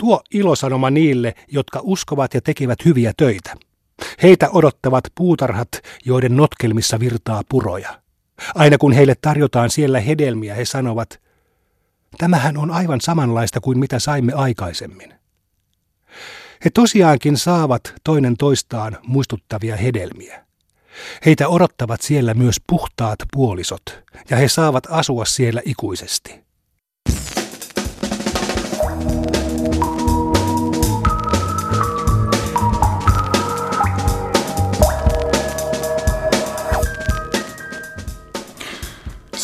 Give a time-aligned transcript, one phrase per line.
[0.00, 3.56] Tuo ilosanoma niille, jotka uskovat ja tekevät hyviä töitä.
[4.22, 5.68] Heitä odottavat puutarhat,
[6.04, 8.00] joiden notkelmissa virtaa puroja.
[8.54, 11.20] Aina kun heille tarjotaan siellä hedelmiä, he sanovat,
[12.18, 15.14] tämähän on aivan samanlaista kuin mitä saimme aikaisemmin.
[16.64, 20.46] He tosiaankin saavat toinen toistaan muistuttavia hedelmiä.
[21.26, 23.82] Heitä odottavat siellä myös puhtaat puolisot,
[24.30, 26.40] ja he saavat asua siellä ikuisesti.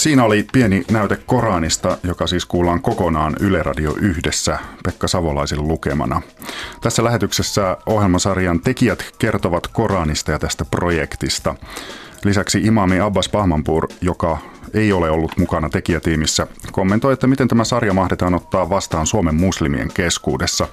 [0.06, 6.22] Siinä oli pieni näyte Koranista, joka siis kuullaan kokonaan Yle Radio yhdessä Pekka Savolaisen lukemana.
[6.80, 11.54] Tässä lähetyksessä ohjelmasarjan tekijät kertovat Koranista ja tästä projektista.
[12.24, 14.38] Lisäksi imami Abbas Pahmanpur, joka
[14.74, 19.90] ei ole ollut mukana tekijätiimissä, kommentoi, että miten tämä sarja mahdetaan ottaa vastaan Suomen muslimien
[19.94, 20.68] keskuudessa.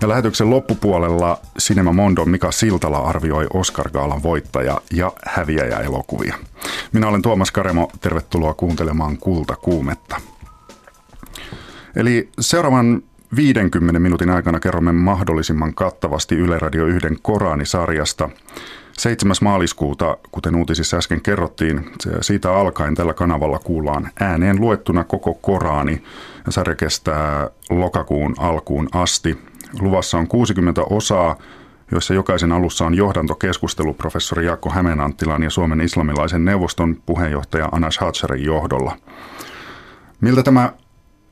[0.00, 6.34] Ja lähetyksen loppupuolella Cinema Mondo Mika Siltala arvioi Oscar Gaalan voittaja ja häviäjä elokuvia.
[6.92, 10.20] Minä olen Tuomas Karemo, tervetuloa kuuntelemaan Kulta kuumetta.
[11.96, 13.02] Eli seuraavan
[13.36, 18.28] 50 minuutin aikana kerromme mahdollisimman kattavasti Yle Radio 1 Korani-sarjasta.
[18.98, 19.36] 7.
[19.42, 26.02] maaliskuuta, kuten uutisissa äsken kerrottiin, siitä alkaen tällä kanavalla kuullaan ääneen luettuna koko Korani.
[26.46, 29.38] Ja sarja kestää lokakuun alkuun asti.
[29.80, 31.36] Luvassa on 60 osaa,
[31.92, 38.44] joissa jokaisen alussa on johdantokeskustelu professori Jaakko Hämeenanttilan ja Suomen islamilaisen neuvoston puheenjohtaja Anas Hatsarin
[38.44, 38.96] johdolla.
[40.20, 40.72] Miltä tämä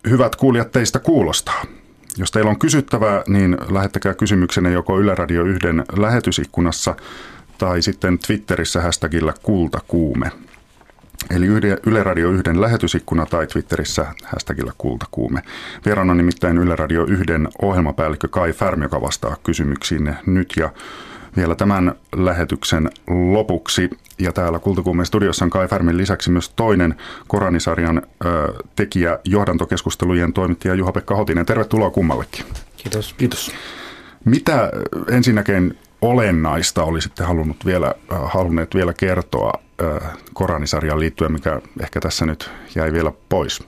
[0.09, 1.63] hyvät kuulijat teistä kuulostaa?
[2.17, 6.97] Jos teillä on kysyttävää, niin lähettäkää kysymyksenne joko Yle Radio 1 lähetysikkunassa
[7.59, 10.31] tai sitten Twitterissä hashtagillä kultakuume.
[11.31, 11.47] Eli
[11.87, 15.43] Yle Radio 1 lähetysikkuna tai Twitterissä hashtagillä kultakuume.
[15.87, 17.25] Vieraana on nimittäin Yle Radio 1
[17.63, 20.73] ohjelmapäällikkö Kai Färm, joka vastaa kysymyksiin nyt ja
[21.37, 22.91] vielä tämän lähetyksen
[23.33, 23.91] lopuksi.
[24.19, 26.95] Ja täällä Kultakuumeen studiossa on Kai Färmin lisäksi myös toinen
[27.29, 31.47] Koranisarjan ö, tekijä, johdantokeskustelujen toimittaja Juha-Pekka Hotinen.
[31.47, 32.45] Tervetuloa kummallekin.
[32.77, 33.15] Kiitos.
[33.15, 33.51] Kiitos.
[34.25, 34.71] Mitä
[35.11, 39.53] ensinnäkin olennaista olisitte halunnut vielä, halunneet vielä kertoa
[40.35, 43.63] Koranisarjaan liittyen, mikä ehkä tässä nyt jäi vielä pois?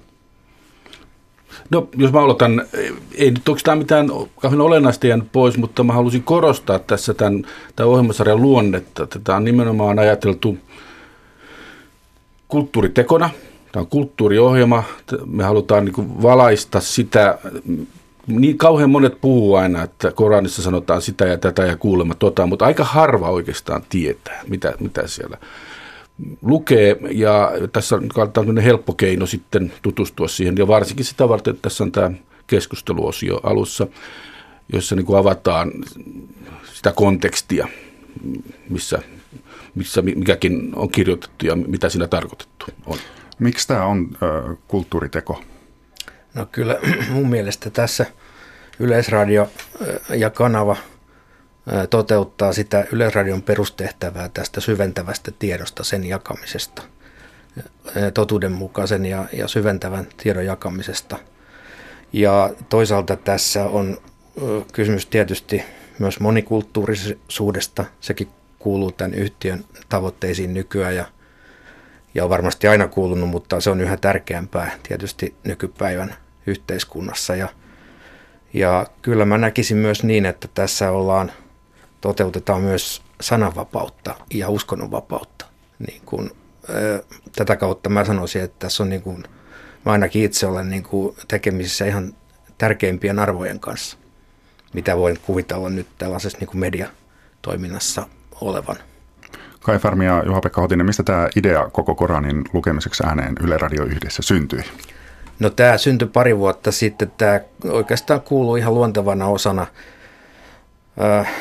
[1.71, 2.67] No, jos mä aloitan,
[3.15, 4.09] ei nyt oikeastaan mitään
[4.41, 7.47] kauhean olennaista jäänyt pois, mutta mä halusin korostaa tässä tämän,
[7.77, 9.07] tämän ohjelmasarjan luonnetta.
[9.07, 10.59] Tätä on nimenomaan ajateltu
[12.49, 13.31] kulttuuritekona.
[13.73, 14.85] Tämä on kulttuuriohjelma.
[15.27, 17.39] Me halutaan niin valaista sitä,
[18.27, 22.65] niin kauhean monet puhuu aina, että Koranissa sanotaan sitä ja tätä ja kuulemma tota, mutta
[22.65, 25.37] aika harva oikeastaan tietää, mitä, mitä siellä
[26.43, 26.97] lukee.
[27.11, 31.85] Ja tässä on tämmöinen helppo keino sitten tutustua siihen, ja varsinkin sitä varten, että tässä
[31.85, 32.11] on tämä
[32.47, 33.87] keskusteluosio alussa,
[34.73, 35.73] jossa niin kuin avataan
[36.75, 37.69] sitä kontekstia,
[38.69, 38.99] missä,
[39.75, 42.99] missä mikäkin on kirjoitettu ja mitä siinä tarkoitettu on.
[43.39, 45.43] Miksi tämä on äh, kulttuuriteko?
[46.37, 46.79] No kyllä
[47.15, 48.07] mun mielestä tässä
[48.79, 49.51] Yleisradio
[50.09, 50.77] ja kanava
[51.91, 56.83] toteuttaa sitä Yleisradion perustehtävää tästä syventävästä tiedosta, sen jakamisesta,
[58.15, 61.19] totuudenmukaisen ja, ja syventävän tiedon jakamisesta.
[62.13, 63.99] Ja toisaalta tässä on
[64.73, 65.63] kysymys tietysti
[65.99, 67.85] myös monikulttuurisuudesta.
[68.01, 71.05] Sekin kuuluu tämän yhtiön tavoitteisiin nykyään ja,
[72.15, 76.15] ja on varmasti aina kuulunut, mutta se on yhä tärkeämpää tietysti nykypäivän
[76.47, 77.37] yhteiskunnassa.
[77.37, 77.49] Ja,
[78.53, 81.33] ja kyllä mä näkisin myös niin, että tässä ollaan,
[82.01, 85.47] toteutetaan myös sananvapautta ja uskonnonvapautta.
[85.87, 86.31] Niin kun,
[87.37, 89.25] tätä kautta mä sanoisin, että tässä on niin kun,
[89.85, 92.15] mä ainakin itse olen niin kun tekemisissä ihan
[92.59, 93.97] tärkeimpien arvojen kanssa,
[94.73, 98.07] mitä voin kuvitella nyt tällaisessa niin mediatoiminnassa
[98.41, 98.77] olevan.
[99.61, 104.23] Kai Farmi ja Juha-Pekka Hotinen, mistä tämä idea koko Koranin lukemiseksi ääneen Yle Radio yhdessä
[104.23, 104.65] syntyi?
[105.39, 107.13] No tämä syntyi pari vuotta sitten.
[107.19, 109.67] Tämä oikeastaan kuuluu ihan luontevana osana
[111.03, 111.33] äh,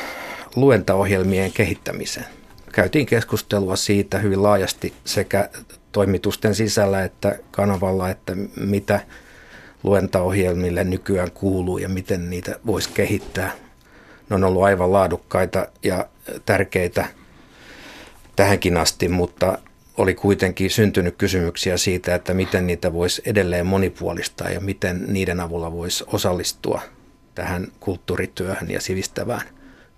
[0.56, 2.26] luentaohjelmien kehittämiseen.
[2.72, 5.48] Käytiin keskustelua siitä hyvin laajasti sekä
[5.92, 9.00] toimitusten sisällä että kanavalla, että mitä
[9.82, 13.52] luentaohjelmille nykyään kuuluu ja miten niitä voisi kehittää.
[14.30, 16.08] Ne on ollut aivan laadukkaita ja
[16.46, 17.06] tärkeitä
[18.36, 19.58] tähänkin asti, mutta
[19.96, 25.72] oli kuitenkin syntynyt kysymyksiä siitä, että miten niitä voisi edelleen monipuolistaa ja miten niiden avulla
[25.72, 26.80] voisi osallistua
[27.34, 29.42] tähän kulttuurityöhön ja sivistävään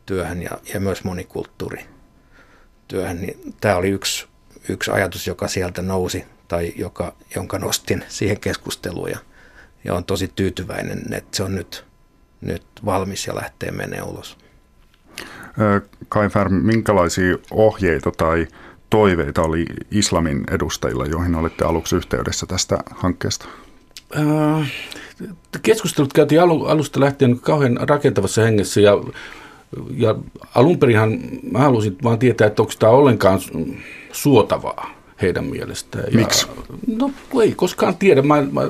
[0.06, 3.20] työhön ja, ja myös monikulttuurityöhön.
[3.20, 4.26] Niin tämä oli yksi,
[4.68, 9.18] yksi ajatus, joka sieltä nousi tai joka, jonka nostin siihen keskusteluun ja,
[9.84, 11.88] ja on tosi tyytyväinen, että se on nyt
[12.40, 14.38] nyt valmis ja lähtee menee ulos.
[16.08, 18.46] Kai Färm, minkälaisia ohjeita tai
[18.90, 23.48] toiveita oli islamin edustajilla, joihin olitte aluksi yhteydessä tästä hankkeesta?
[25.62, 28.92] Keskustelut käytiin alusta lähtien kauhean rakentavassa hengessä ja,
[29.96, 30.14] ja
[30.54, 31.18] alun perinhan
[31.52, 33.40] mä halusin vaan tietää, että onko tämä ollenkaan
[34.12, 34.90] suotavaa
[35.22, 36.04] heidän mielestään.
[36.12, 36.46] Miksi?
[36.86, 37.10] no
[37.42, 38.60] ei koskaan tiedä, mä, mä,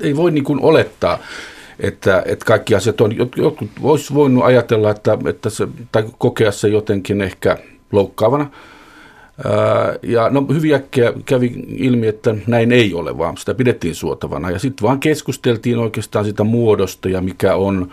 [0.00, 1.18] ei voi niin kuin olettaa
[1.80, 6.68] että, että kaikki asiat on, jotkut olisi voinut ajatella, että, että se, tai kokea se
[6.68, 7.58] jotenkin ehkä
[7.92, 8.50] loukkaavana.
[10.02, 14.50] Ja no hyvin äkkiä kävi ilmi, että näin ei ole, vaan sitä pidettiin suotavana.
[14.50, 17.90] Ja sitten vaan keskusteltiin oikeastaan sitä muodosta ja mikä on,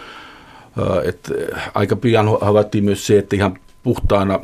[1.04, 1.34] että
[1.74, 4.40] aika pian havaittiin myös se, että ihan puhtaana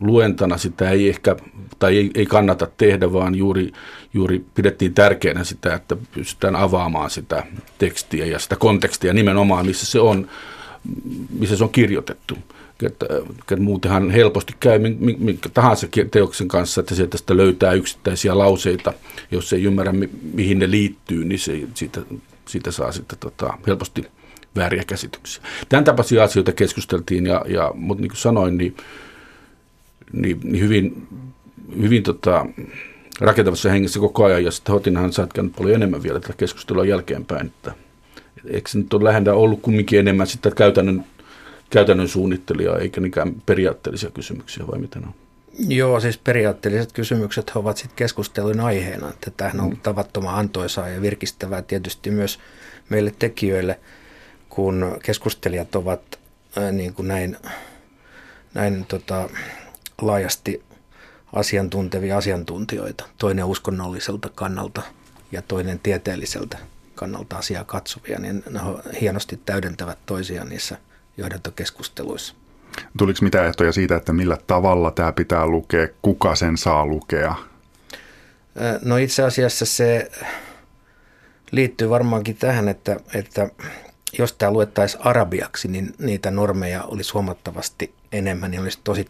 [0.00, 1.36] luentana sitä ei ehkä
[1.78, 3.72] tai ei, ei kannata tehdä, vaan juuri,
[4.14, 7.42] juuri pidettiin tärkeänä sitä, että pystytään avaamaan sitä
[7.78, 10.28] tekstiä ja sitä kontekstia nimenomaan, missä se on,
[11.38, 12.38] missä se on kirjoitettu.
[12.82, 13.06] Että,
[13.40, 14.78] että muutenhan helposti käy
[15.18, 18.92] minkä tahansa teoksen kanssa, että sieltä sitä löytää yksittäisiä lauseita,
[19.30, 22.00] jos ei ymmärrä mi, mihin ne liittyy, niin se, siitä,
[22.48, 24.06] siitä saa sitten tota, helposti
[24.56, 25.42] vääriä käsityksiä.
[25.68, 28.76] Tämän tapaisia asioita keskusteltiin, ja, ja, mutta niin kuin sanoin, niin,
[30.12, 31.06] niin, niin hyvin
[31.82, 32.46] hyvin tota,
[33.20, 37.46] rakentavassa hengessä koko ajan, ja sitten Hotinhan sä oot paljon enemmän vielä tätä keskustelua jälkeenpäin,
[37.46, 37.72] että
[38.46, 41.04] eikö se nyt ole lähinnä ollut kumminkin enemmän sitä käytännön,
[41.70, 45.14] käytännön suunnittelijaa, eikä niinkään periaatteellisia kysymyksiä, vai miten on?
[45.58, 49.76] Joo, siis periaatteelliset kysymykset ovat sitten keskustelun aiheena, että tämähän on mm.
[49.76, 52.38] tavattoman antoisaa ja virkistävää tietysti myös
[52.88, 53.80] meille tekijöille,
[54.48, 56.18] kun keskustelijat ovat
[56.72, 57.36] niin kuin näin,
[58.54, 59.28] näin tota,
[60.02, 60.62] laajasti
[61.32, 64.82] asiantuntevia asiantuntijoita, toinen uskonnolliselta kannalta
[65.32, 66.58] ja toinen tieteelliseltä
[66.94, 68.60] kannalta asiaa katsovia, niin ne
[69.00, 70.78] hienosti täydentävät toisiaan niissä
[71.16, 72.34] johdantokeskusteluissa.
[72.98, 77.34] Tuliko mitään ehtoja siitä, että millä tavalla tämä pitää lukea, kuka sen saa lukea?
[78.84, 80.10] No itse asiassa se
[81.50, 83.50] liittyy varmaankin tähän, että, että
[84.18, 89.06] jos tämä luettaisiin arabiaksi, niin niitä normeja olisi huomattavasti enemmän, niin olisi tosi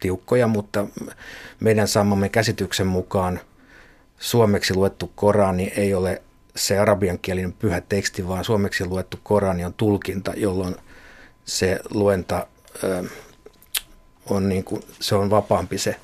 [0.00, 0.86] tiukkoja, mutta
[1.60, 3.40] meidän saamamme käsityksen mukaan
[4.18, 6.22] suomeksi luettu Korani ei ole
[6.56, 10.76] se arabiankielinen pyhä teksti, vaan suomeksi luettu Korani on tulkinta, jolloin
[11.48, 12.46] se luenta
[12.84, 13.04] ö,
[14.30, 15.96] on, niin kuin, se on vapaampi se,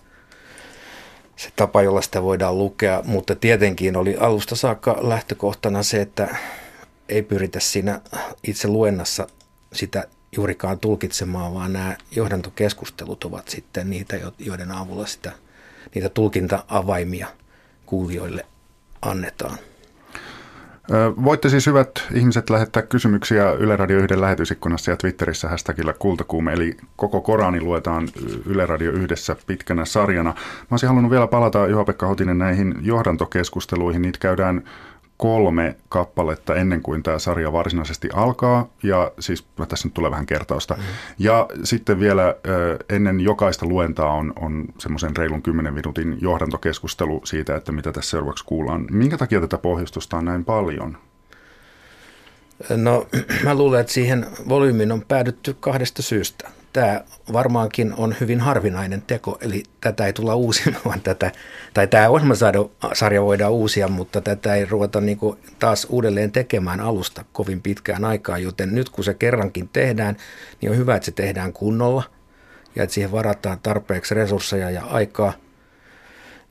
[1.37, 6.37] se tapa, jolla sitä voidaan lukea, mutta tietenkin oli alusta saakka lähtökohtana se, että
[7.08, 8.00] ei pyritä siinä
[8.43, 9.26] itse luennassa
[9.73, 10.05] sitä
[10.37, 15.32] juurikaan tulkitsemaan, vaan nämä johdantokeskustelut ovat sitten niitä, joiden avulla sitä,
[15.94, 17.29] niitä tulkinta-avaimia
[17.87, 18.46] kuulijoille
[19.02, 19.58] annetaan.
[21.25, 26.76] Voitte siis hyvät ihmiset lähettää kysymyksiä Yle Radio 1 lähetysikkunassa ja Twitterissä hashtagilla kultakuume, eli
[26.96, 28.08] koko Korani luetaan
[28.46, 30.31] Yle Radio yhdessä pitkänä sarjana.
[30.31, 34.02] Mä olisin halunnut vielä palata Juha-Pekka Hotinen näihin johdantokeskusteluihin.
[34.02, 34.62] Niitä käydään
[35.16, 40.75] kolme kappaletta ennen kuin tämä sarja varsinaisesti alkaa, ja siis tässä nyt tulee vähän kertausta.
[40.75, 40.82] Mm.
[41.19, 42.34] Ja sitten vielä
[42.88, 48.44] ennen jokaista luentaa on, on semmoisen reilun 10 minuutin johdantokeskustelu siitä, että mitä tässä seuraavaksi
[48.44, 48.87] kuullaan.
[48.90, 50.99] Minkä takia tätä pohjustusta on näin paljon?
[52.76, 53.06] No
[53.44, 57.00] mä luulen, että siihen volyymiin on päädytty kahdesta syystä tämä
[57.32, 61.32] varmaankin on hyvin harvinainen teko, eli tätä ei tulla uusimaan, tätä,
[61.74, 65.19] tai tämä ohjelmasarja voidaan uusia, mutta tätä ei ruveta niin
[65.58, 70.16] taas uudelleen tekemään alusta kovin pitkään aikaa, joten nyt kun se kerrankin tehdään,
[70.60, 72.02] niin on hyvä, että se tehdään kunnolla
[72.76, 75.32] ja että siihen varataan tarpeeksi resursseja ja aikaa.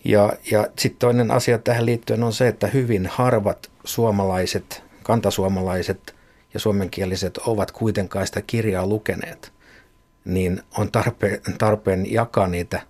[0.05, 6.15] Ja, ja sitten toinen asia tähän liittyen on se, että hyvin harvat suomalaiset, kantasuomalaiset
[6.53, 9.52] ja suomenkieliset ovat kuitenkaan sitä kirjaa lukeneet
[10.25, 12.81] niin on tarpeen, tarpeen jakaa niitä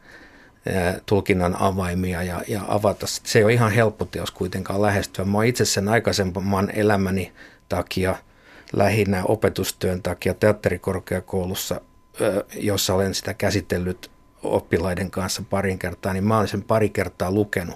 [1.05, 3.07] tulkinnan avaimia ja, ja avata.
[3.07, 5.25] Se ei ole ihan helppo teos kuitenkaan lähestyä.
[5.25, 7.33] Mä oon itse sen aikaisemman elämäni
[7.69, 8.15] takia,
[8.73, 11.81] lähinnä opetustyön takia teatterikorkeakoulussa,
[12.55, 14.11] jossa olen sitä käsitellyt
[14.43, 17.75] oppilaiden kanssa parin kertaa, niin mä olen sen pari kertaa lukenut.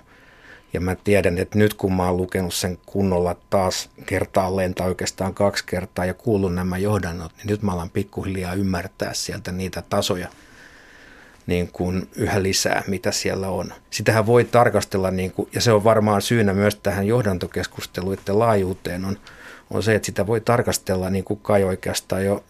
[0.74, 5.34] Ja mä tiedän, että nyt kun mä oon lukenut sen kunnolla taas kertaalleen tai oikeastaan
[5.34, 10.28] kaksi kertaa ja kuullut nämä johdannot, niin nyt mä alan pikkuhiljaa ymmärtää sieltä niitä tasoja
[11.48, 13.74] niin kuin yhä lisää, mitä siellä on.
[13.90, 19.18] Sitähän voi tarkastella, niin kuin, ja se on varmaan syynä myös tähän johdantokeskusteluiden laajuuteen, on,
[19.70, 22.44] on se, että sitä voi tarkastella, niin kuin Kai oikeastaan jo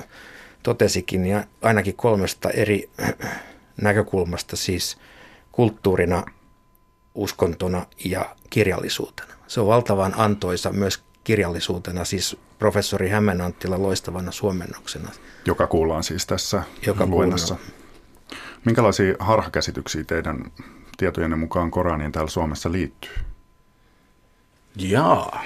[0.63, 2.89] totesikin, ja ainakin kolmesta eri
[3.81, 4.97] näkökulmasta, siis
[5.51, 6.25] kulttuurina,
[7.17, 9.33] uskontona ja kirjallisuutena.
[9.47, 15.09] Se on valtavan antoisa myös kirjallisuutena, siis professori Hämeen Anttila loistavana suomennoksena.
[15.45, 17.55] Joka kuullaan siis tässä Joka luennossa.
[18.65, 20.51] Minkälaisia harhakäsityksiä teidän
[20.97, 23.11] tietojenne mukaan Koraniin täällä Suomessa liittyy?
[24.75, 25.43] Jaa.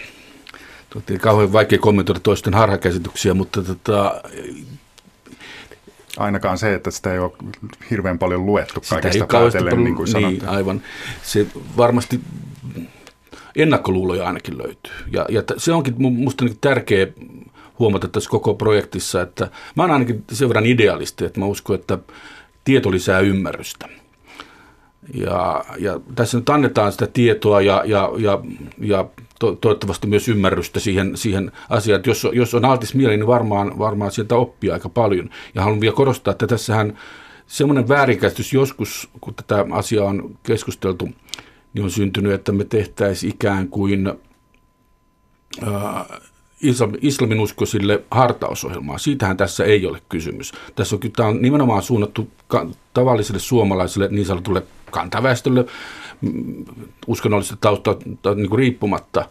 [0.90, 4.22] Tuotti kauhean vaikea kommentoida toisten harhakäsityksiä, mutta tota,
[6.18, 7.32] Ainakaan se, että sitä ei ole
[7.92, 10.82] hirveän paljon luettu kaikesta päätellen, niin kuin niin, aivan.
[11.24, 12.20] Se varmasti
[13.56, 14.94] ennakkoluuloja ainakin löytyy.
[15.12, 17.08] Ja, ja se onkin minusta niin tärkeä
[17.80, 21.98] huomata tässä koko projektissa, että mä oon ainakin sen verran idealisti, että mä uskon, että
[22.64, 23.90] tieto lisää ymmärrystä.
[25.14, 28.40] Ja, ja tässä nyt annetaan sitä tietoa ja, ja, ja,
[28.82, 29.06] ja
[29.42, 33.80] to, toivottavasti myös ymmärrystä siihen, siihen asiaan, että jos, jos on altis mieli, niin varmaan,
[33.80, 35.30] varmaan sieltä oppii aika paljon.
[35.56, 36.98] Ja haluan vielä korostaa, että tässähän
[37.48, 41.10] semmoinen väärinkäsitys joskus, kun tätä asiaa on keskusteltu,
[41.74, 46.06] niin on syntynyt, että me tehtäisiin ikään kuin äh,
[47.02, 48.98] islaminuskoisille hartausohjelmaa.
[48.98, 50.52] Siitähän tässä ei ole kysymys.
[50.76, 52.30] Tässä on, tämä on nimenomaan suunnattu
[52.94, 55.66] tavallisille suomalaisille niin sanotulle kantaväestölle
[57.08, 57.96] uskonnollisesta taustaa
[58.36, 59.30] niin riippumatta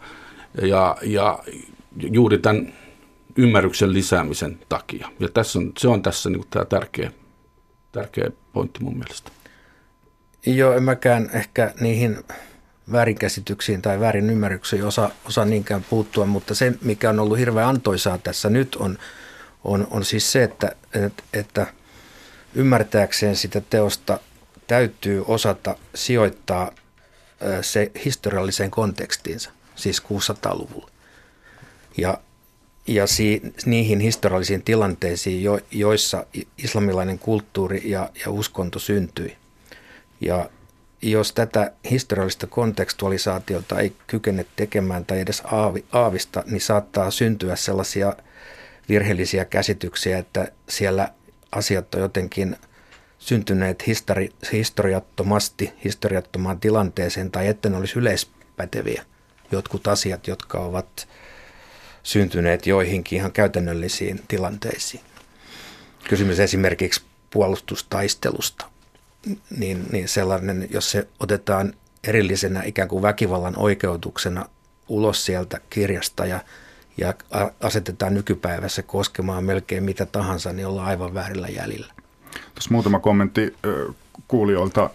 [0.62, 1.38] ja, ja
[1.94, 2.73] juuri tämän
[3.37, 5.09] ymmärryksen lisäämisen takia.
[5.20, 7.11] Ja tässä on, se on tässä niin tämä tärkeä,
[7.92, 9.30] tärkeä pointti mun mielestä.
[10.47, 12.18] Joo, en mäkään ehkä niihin
[12.92, 18.18] väärinkäsityksiin tai väärin ymmärryksiin osa, osa niinkään puuttua, mutta se, mikä on ollut hirveän antoisaa
[18.18, 18.99] tässä nyt, on,
[19.64, 21.66] on, on siis se, että, että, että
[22.54, 24.18] ymmärtääkseen sitä teosta
[24.66, 26.70] täytyy osata sijoittaa
[27.62, 30.90] se historialliseen kontekstiinsa, siis 600-luvulle.
[31.97, 32.18] Ja,
[32.87, 36.26] ja si, niihin historiallisiin tilanteisiin, jo, joissa
[36.59, 39.37] islamilainen kulttuuri ja, ja uskonto syntyi.
[40.20, 40.50] Ja
[41.02, 48.16] jos tätä historiallista kontekstualisaatiota ei kykene tekemään tai edes aavi, aavista, niin saattaa syntyä sellaisia
[48.88, 51.09] virheellisiä käsityksiä, että siellä
[51.52, 52.56] asiat on jotenkin
[53.20, 59.04] syntyneet histori, historiattomasti, historiattomaan tilanteeseen tai että ne olisi yleispäteviä.
[59.52, 61.08] Jotkut asiat, jotka ovat
[62.02, 65.02] syntyneet joihinkin ihan käytännöllisiin tilanteisiin.
[66.08, 68.66] Kysymys esimerkiksi puolustustaistelusta
[69.56, 71.74] niin, niin sellainen, jos se otetaan
[72.04, 74.48] erillisenä ikään kuin väkivallan oikeutuksena
[74.88, 76.40] ulos sieltä kirjasta ja,
[76.96, 77.14] ja
[77.60, 81.94] asetetaan nykypäivässä koskemaan melkein mitä tahansa, niin ollaan aivan väärillä jäljillä.
[82.54, 83.54] Tuossa muutama kommentti
[84.28, 84.90] kuulijoilta.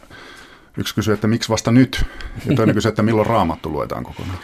[0.78, 2.06] Yksi kysyy, että miksi vasta nyt?
[2.46, 4.38] Ja toinen kysyy, että milloin raamattu luetaan kokonaan?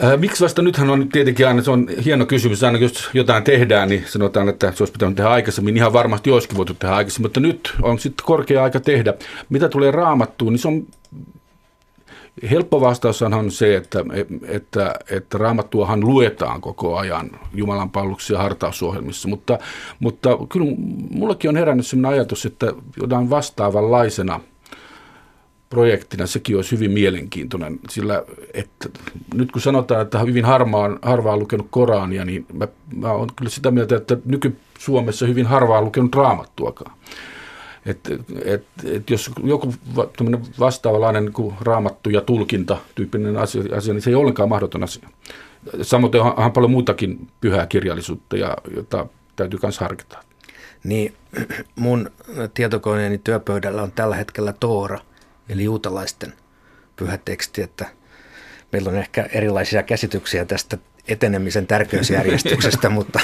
[0.00, 3.88] Ää, miksi vasta nythän on tietenkin aina, se on hieno kysymys, aina jos jotain tehdään,
[3.88, 7.40] niin sanotaan, että se olisi pitänyt tehdä aikaisemmin, ihan varmasti olisikin voitu tehdä aikaisemmin, mutta
[7.40, 9.14] nyt on sitten korkea aika tehdä.
[9.48, 10.86] Mitä tulee raamattuun, niin se on
[12.50, 14.04] helppo vastaus on se, että,
[14.48, 19.58] että, että raamattuahan luetaan koko ajan Jumalan palveluksia hartausohjelmissa, mutta,
[20.00, 20.76] mutta kyllä
[21.10, 24.40] mullekin on herännyt sellainen ajatus, että jotain vastaavanlaisena–
[25.70, 28.22] projektina sekin olisi hyvin mielenkiintoinen, sillä
[28.54, 28.88] että
[29.34, 33.50] nyt kun sanotaan, että hyvin harvaa, harvaa on lukenut Korania, niin mä, mä olen kyllä
[33.50, 36.95] sitä mieltä, että nyky-Suomessa hyvin harvaa on lukenut raamattuakaan.
[37.86, 38.00] Et,
[38.44, 39.74] et, et jos joku
[40.60, 45.08] vastaavanlainen niin raamattu ja tulkinta tyyppinen asia, asia, niin se ei ollenkaan mahdoton asia.
[45.82, 50.18] Samoin on paljon muutakin pyhää kirjallisuutta, ja, jota täytyy myös harkita.
[50.84, 51.14] Niin,
[51.76, 52.10] mun
[52.54, 54.98] tietokoneeni työpöydällä on tällä hetkellä Toora–
[55.48, 56.32] eli juutalaisten
[56.96, 57.86] pyhä teksti, että
[58.72, 60.78] meillä on ehkä erilaisia käsityksiä tästä
[61.08, 63.20] etenemisen tärkeysjärjestyksestä, mutta,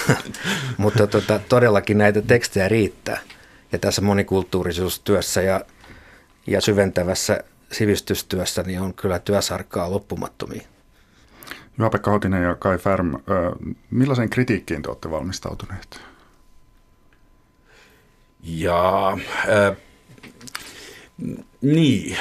[0.77, 3.19] mutta tota, todellakin näitä tekstejä riittää.
[3.73, 5.61] Ja tässä monikulttuurisuustyössä ja,
[6.47, 10.63] ja syventävässä sivistystyössä niin on kyllä työsarkaa loppumattomia.
[11.79, 13.15] Juha-Pekka Hotinen ja Kai Färm,
[13.91, 16.01] millaisen kritiikkiin te olette valmistautuneet?
[18.43, 19.77] Ja äh,
[21.63, 22.17] niin,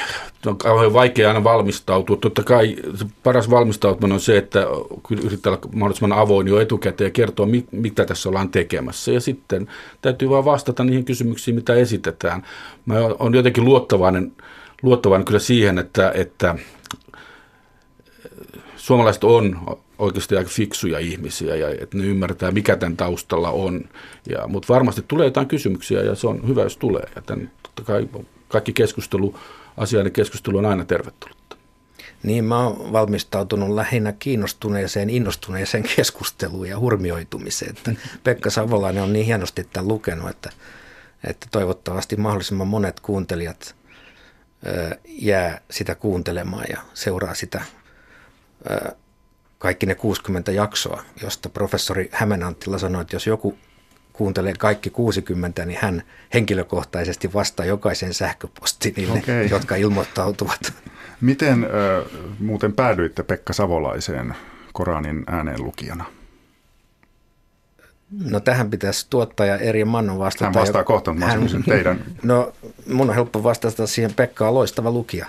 [0.46, 2.17] on kauhean vaikea aina valmistautua.
[2.17, 2.75] Totta kai
[3.24, 4.67] paras valmistautuminen on se, että
[5.24, 9.12] yrittää olla mahdollisimman avoin jo etukäteen ja kertoa, mitä tässä ollaan tekemässä.
[9.12, 9.67] Ja sitten
[10.01, 12.43] täytyy vain vastata niihin kysymyksiin, mitä esitetään.
[12.86, 14.31] Mä olen jotenkin luottavainen,
[14.81, 16.55] luottavainen kyllä siihen, että, että
[18.75, 19.60] suomalaiset on
[20.00, 23.89] oikeasti aika fiksuja ihmisiä ja että ne ymmärtää, mikä tämän taustalla on.
[24.29, 27.03] Ja, mutta varmasti tulee jotain kysymyksiä ja se on hyvä, jos tulee.
[27.15, 28.08] Ja tämän, totta kai
[28.51, 29.39] kaikki keskustelu,
[29.77, 31.58] asiainen keskustelu on aina tervetullutta.
[32.24, 37.75] Niin, mä oon valmistautunut lähinnä kiinnostuneeseen, innostuneeseen keskusteluun ja hurmioitumiseen.
[37.77, 37.91] Että
[38.24, 40.50] Pekka Savolainen on niin hienosti tämän lukenut, että,
[41.24, 43.75] että toivottavasti mahdollisimman monet kuuntelijat
[44.67, 47.62] ö, jää sitä kuuntelemaan ja seuraa sitä
[48.72, 48.91] ö,
[49.58, 53.58] kaikki ne 60 jaksoa, josta professori Hämeenanttila sanoi, että jos joku
[54.21, 59.45] kuuntelee kaikki 60, niin hän henkilökohtaisesti vastaa jokaisen sähköpostiin niille, okay.
[59.45, 60.73] jotka ilmoittautuvat.
[61.21, 64.35] Miten äh, muuten päädyitte Pekka Savolaiseen
[64.73, 66.05] Koranin ääneen lukijana?
[68.29, 70.45] No tähän pitäisi tuottaja Eri Mannon vastata.
[70.45, 72.05] Hän vastaa kohta, mutta hän, teidän.
[72.23, 72.53] No
[72.93, 74.13] mun on helppo vastata siihen.
[74.13, 75.25] Pekka on loistava lukija.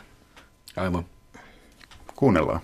[0.77, 1.05] Aivan.
[2.17, 2.61] Kuunnellaan.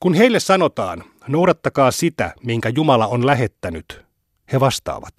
[0.00, 4.07] Kun heille sanotaan, noudattakaa sitä, minkä Jumala on lähettänyt,
[4.52, 5.14] he vastaavat.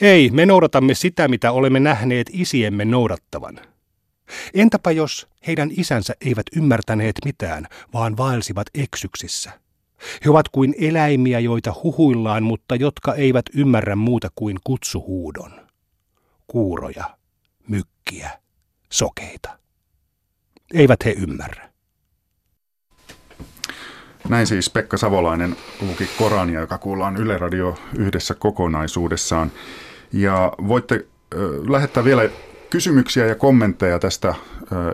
[0.00, 3.60] Ei, me noudatamme sitä, mitä olemme nähneet isiemme noudattavan.
[4.54, 9.60] Entäpä jos heidän isänsä eivät ymmärtäneet mitään, vaan vaelsivat eksyksissä?
[10.24, 15.66] He ovat kuin eläimiä, joita huhuillaan, mutta jotka eivät ymmärrä muuta kuin kutsuhuudon.
[16.46, 17.16] Kuuroja,
[17.68, 18.30] mykkiä,
[18.92, 19.58] sokeita.
[20.74, 21.73] Eivät he ymmärrä.
[24.28, 29.52] Näin siis Pekka Savolainen luki Korania, joka kuullaan Yle Radio yhdessä kokonaisuudessaan.
[30.12, 30.94] Ja voitte
[31.34, 31.40] äh,
[31.70, 32.28] lähettää vielä
[32.70, 34.36] kysymyksiä ja kommentteja tästä äh,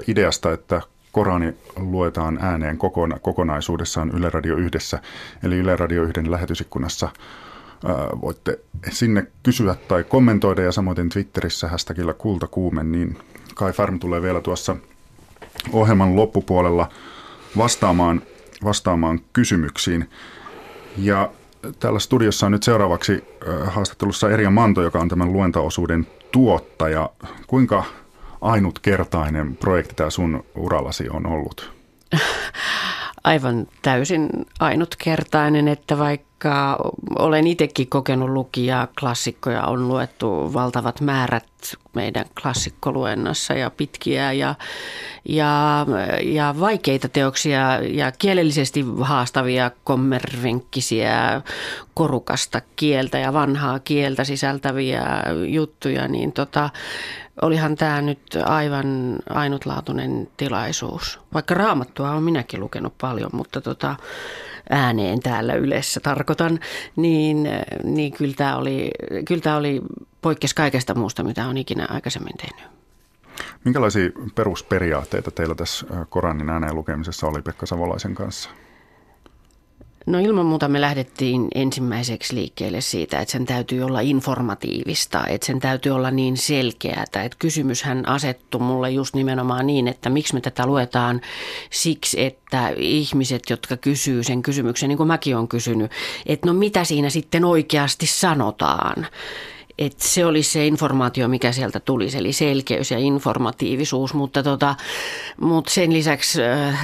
[0.07, 0.83] ideasta, että
[1.13, 4.99] Korani luetaan ääneen kokona- kokonaisuudessaan Yle Radio yhdessä,
[5.43, 7.07] eli Yle Radio yhden lähetysikkunassa.
[7.07, 8.59] Äh, voitte
[8.91, 13.19] sinne kysyä tai kommentoida ja samoin Twitterissä hashtagillä kultakuumen, niin
[13.55, 14.77] Kai Farm tulee vielä tuossa
[15.73, 16.89] ohjelman loppupuolella
[17.57, 18.23] vastaamaan,
[18.64, 20.11] vastaamaan kysymyksiin.
[20.97, 21.31] Ja
[21.79, 23.25] täällä studiossa on nyt seuraavaksi
[23.67, 27.11] haastattelussa Erja Manto, joka on tämän luentaosuuden tuottaja.
[27.47, 27.85] Kuinka
[28.40, 31.73] ainutkertainen projekti tämä sun urallasi on ollut?
[33.25, 34.29] Aivan täysin
[34.61, 36.30] ainutkertainen, että vaikka
[37.19, 41.47] olen itsekin kokenut lukijaa, klassikkoja on luettu valtavat määrät
[41.95, 44.55] meidän klassikkoluennossa ja pitkiä ja,
[45.29, 45.87] ja,
[46.23, 51.43] ja vaikeita teoksia ja kielellisesti haastavia kommervenkkisiä
[51.95, 55.05] korukasta kieltä ja vanhaa kieltä sisältäviä
[55.49, 56.71] juttuja, niin tota,
[57.43, 61.21] olihan tämä nyt aivan ainutlaatuinen tilaisuus.
[61.35, 63.97] Vaikka raamattua on minäkin lukenut paljon, mutta tota,
[64.71, 66.61] ääneen täällä yleensä tarkoitan,
[66.97, 67.49] niin,
[67.85, 68.91] niin kyllä tämä oli,
[69.25, 69.81] kyllä tämä oli
[70.23, 72.71] poikkeus kaikesta muusta, mitä on ikinä aikaisemmin tehnyt.
[73.65, 78.50] Minkälaisia perusperiaatteita teillä tässä Koranin ääneen lukemisessa oli Pekka Savolaisen kanssa?
[80.06, 85.60] No ilman muuta me lähdettiin ensimmäiseksi liikkeelle siitä, että sen täytyy olla informatiivista, että sen
[85.60, 90.67] täytyy olla niin selkeää, että kysymyshän asettui mulle just nimenomaan niin, että miksi me tätä
[90.67, 91.21] luetaan
[91.71, 95.91] siksi, että ihmiset, jotka kysyy sen kysymyksen, niin kuin mäkin olen kysynyt,
[96.26, 99.06] että no mitä siinä sitten oikeasti sanotaan
[99.80, 104.75] että se oli se informaatio, mikä sieltä tulisi, eli selkeys ja informatiivisuus, mutta, tota,
[105.40, 106.38] mutta sen lisäksi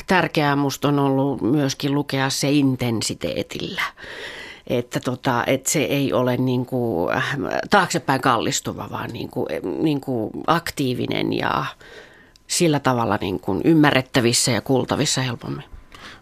[0.07, 3.83] tärkeää musta on ollut myöskin lukea se intensiteetillä
[4.67, 7.37] että, tota, että se ei ole niin kuin, äh,
[7.71, 9.47] taaksepäin kallistuva, vaan niin kuin,
[9.83, 11.65] niin kuin aktiivinen ja
[12.47, 15.65] sillä tavalla niin kuin ymmärrettävissä ja kuultavissa helpommin.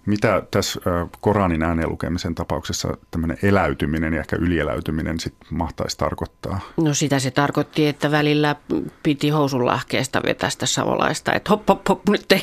[0.06, 0.80] Mitä tässä
[1.20, 6.60] Koranin ääneen lukemisen tapauksessa tämmöinen eläytyminen ja ehkä ylieläytyminen sit mahtaisi tarkoittaa?
[6.76, 8.56] No sitä se tarkoitti, että välillä
[9.02, 12.42] piti housun lahkeesta vetää sitä savolaista, että hop hop hop nyt, ei,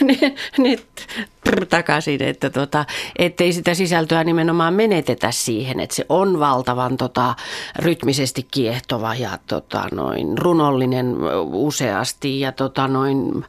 [0.58, 1.06] nyt
[1.68, 2.84] takaisin, että tota,
[3.16, 7.34] ettei sitä sisältöä nimenomaan menetetä siihen, että se on valtavan tota,
[7.78, 11.16] rytmisesti kiehtova ja tota, noin runollinen
[11.52, 13.44] useasti ja tota, noin,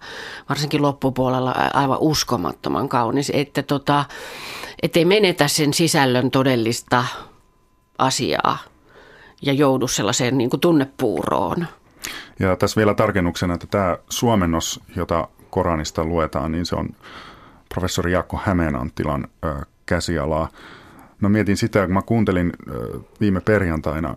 [0.50, 4.06] varsinkin loppupuolella aivan uskomattoman kaunis, että tota,
[4.82, 7.06] ettei menetä sen sisällön todellista
[7.98, 8.58] asiaa
[9.42, 11.68] ja joudu sellaiseen niin kuin tunnepuuroon.
[12.40, 16.90] Ja tässä vielä tarkennuksena, että tämä suomennos, jota Koranista luetaan, niin se on
[17.74, 19.56] professori Jaakko Hämeenanttilan ö,
[19.86, 20.50] käsialaa.
[21.22, 22.54] Mä mietin sitä, kun mä kuuntelin
[23.20, 24.16] viime perjantaina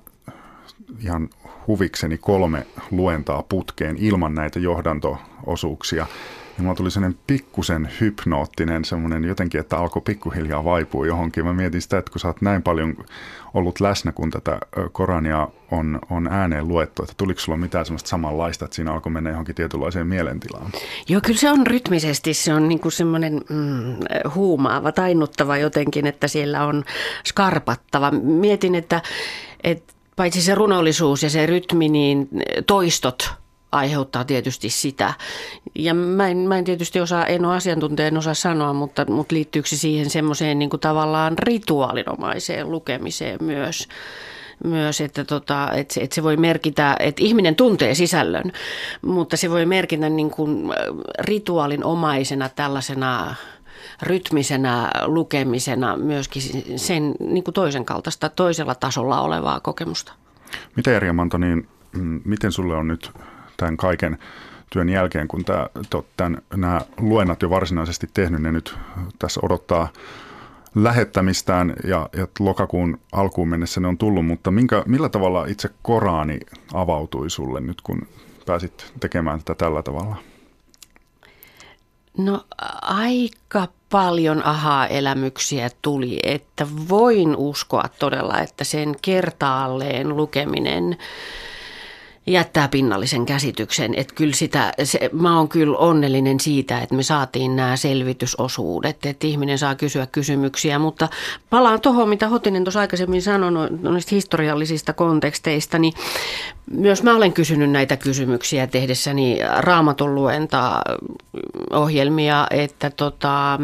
[1.00, 1.28] ihan
[1.66, 6.06] huvikseni kolme luentaa putkeen ilman näitä johdantoosuuksia.
[6.56, 11.44] Ja mulla tuli sellainen pikkusen hypnoottinen, semmoinen jotenkin, että alkoi pikkuhiljaa vaipua johonkin.
[11.44, 12.96] Mä mietin sitä, että kun sä oot näin paljon
[13.54, 14.58] ollut läsnä, kun tätä
[14.92, 19.30] Korania on, on ääneen luettu, että tuliko sulla mitään semmoista samanlaista, että siinä alkoi mennä
[19.30, 20.70] johonkin tietynlaiseen mielentilaan?
[21.08, 23.96] Joo, kyllä se on rytmisesti, se on niin kuin semmoinen mm,
[24.34, 26.84] huumaava, tainnuttava jotenkin, että siellä on
[27.26, 28.10] skarpattava.
[28.10, 29.02] Mietin, että,
[29.64, 32.28] että paitsi se runollisuus ja se rytmi, niin
[32.66, 33.43] toistot
[33.74, 35.14] aiheuttaa tietysti sitä.
[35.74, 39.34] Ja mä en, mä en tietysti osaa, en ole asiantuntija, en osaa sanoa, mutta, mutta
[39.34, 43.88] liittyykö se siihen semmoiseen niin tavallaan rituaalinomaiseen lukemiseen myös
[44.64, 48.52] myös, että, tota, että, se, että se voi merkitä, että ihminen tuntee sisällön,
[49.02, 50.72] mutta se voi merkitä niin kuin
[51.18, 53.34] rituaalinomaisena tällaisena
[54.02, 56.42] rytmisenä lukemisena myöskin
[56.76, 60.12] sen niin kuin toisen kaltaista, toisella tasolla olevaa kokemusta.
[60.76, 63.10] Miten Erja Manto, niin mm, miten sulle on nyt
[63.56, 64.18] tämän kaiken
[64.70, 65.44] työn jälkeen, kun
[66.16, 68.74] tämä, nämä luennat jo varsinaisesti tehnyt, ne nyt
[69.18, 69.88] tässä odottaa
[70.74, 76.40] lähettämistään ja, ja lokakuun alkuun mennessä ne on tullut, mutta minkä, millä tavalla itse Korani
[76.74, 78.08] avautui sulle nyt, kun
[78.46, 80.16] pääsit tekemään tätä tällä tavalla?
[82.18, 82.44] No
[82.82, 90.96] aika paljon ahaa-elämyksiä tuli, että voin uskoa todella, että sen kertaalleen lukeminen
[92.26, 93.94] jättää pinnallisen käsityksen.
[93.94, 99.26] Että kyllä sitä, se, mä oon kyllä onnellinen siitä, että me saatiin nämä selvitysosuudet, että
[99.26, 101.08] ihminen saa kysyä kysymyksiä, mutta
[101.50, 105.92] palaan tuohon, mitä Hotinen tuossa aikaisemmin sanoi noista historiallisista konteksteista, niin
[106.70, 110.82] myös mä olen kysynyt näitä kysymyksiä tehdessäni raamatun luenta
[111.72, 113.58] ohjelmia, että tota,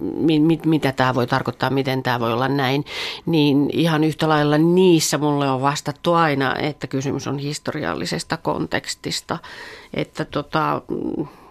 [0.00, 2.84] mit, mit, mitä tämä voi tarkoittaa, miten tämä voi olla näin,
[3.26, 7.93] niin ihan yhtä lailla niissä mulle on vastattu aina, että kysymys on historiallisesta
[8.36, 9.38] kontekstista,
[9.94, 10.82] että tota,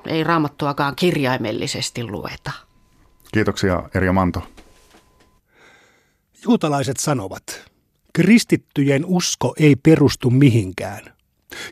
[0.07, 2.51] ei raamattuakaan kirjaimellisesti lueta.
[3.33, 4.47] Kiitoksia Erja Manto.
[6.43, 7.43] Juutalaiset sanovat,
[8.13, 11.13] kristittyjen usko ei perustu mihinkään.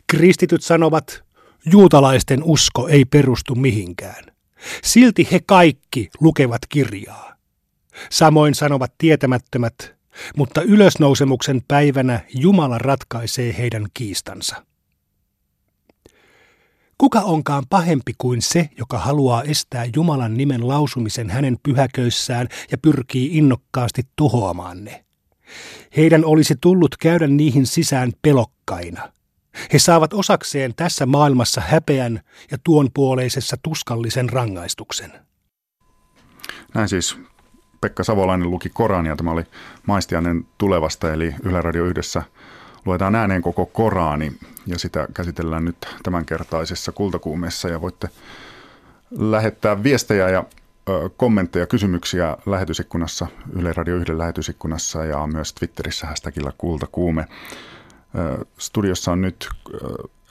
[0.06, 1.24] Kristityt sanovat,
[1.72, 4.24] juutalaisten usko ei perustu mihinkään.
[4.82, 7.32] Silti he kaikki lukevat kirjaa.
[8.10, 9.94] Samoin sanovat tietämättömät,
[10.36, 14.64] mutta ylösnousemuksen päivänä Jumala ratkaisee heidän kiistansa.
[16.98, 23.36] Kuka onkaan pahempi kuin se, joka haluaa estää Jumalan nimen lausumisen hänen pyhäköissään ja pyrkii
[23.38, 25.04] innokkaasti tuhoamaan ne?
[25.96, 29.12] Heidän olisi tullut käydä niihin sisään pelokkaina.
[29.72, 32.20] He saavat osakseen tässä maailmassa häpeän
[32.50, 35.12] ja tuon puoleisessa tuskallisen rangaistuksen.
[36.74, 37.16] Näin siis
[37.82, 39.16] Pekka Savolainen luki Korania.
[39.16, 39.44] Tämä oli
[39.86, 42.22] Maistiainen tulevasta, eli Yle Radio yhdessä
[42.86, 44.32] luetaan ääneen koko Korani
[44.66, 48.08] ja sitä käsitellään nyt tämänkertaisessa kultakuumessa ja voitte
[49.10, 50.44] lähettää viestejä ja
[50.88, 57.26] ö, kommentteja, kysymyksiä lähetysikkunassa, Yle Radio 1 lähetysikkunassa ja myös Twitterissä hashtagillä kultakuume.
[58.18, 59.78] Ö, studiossa on nyt ö,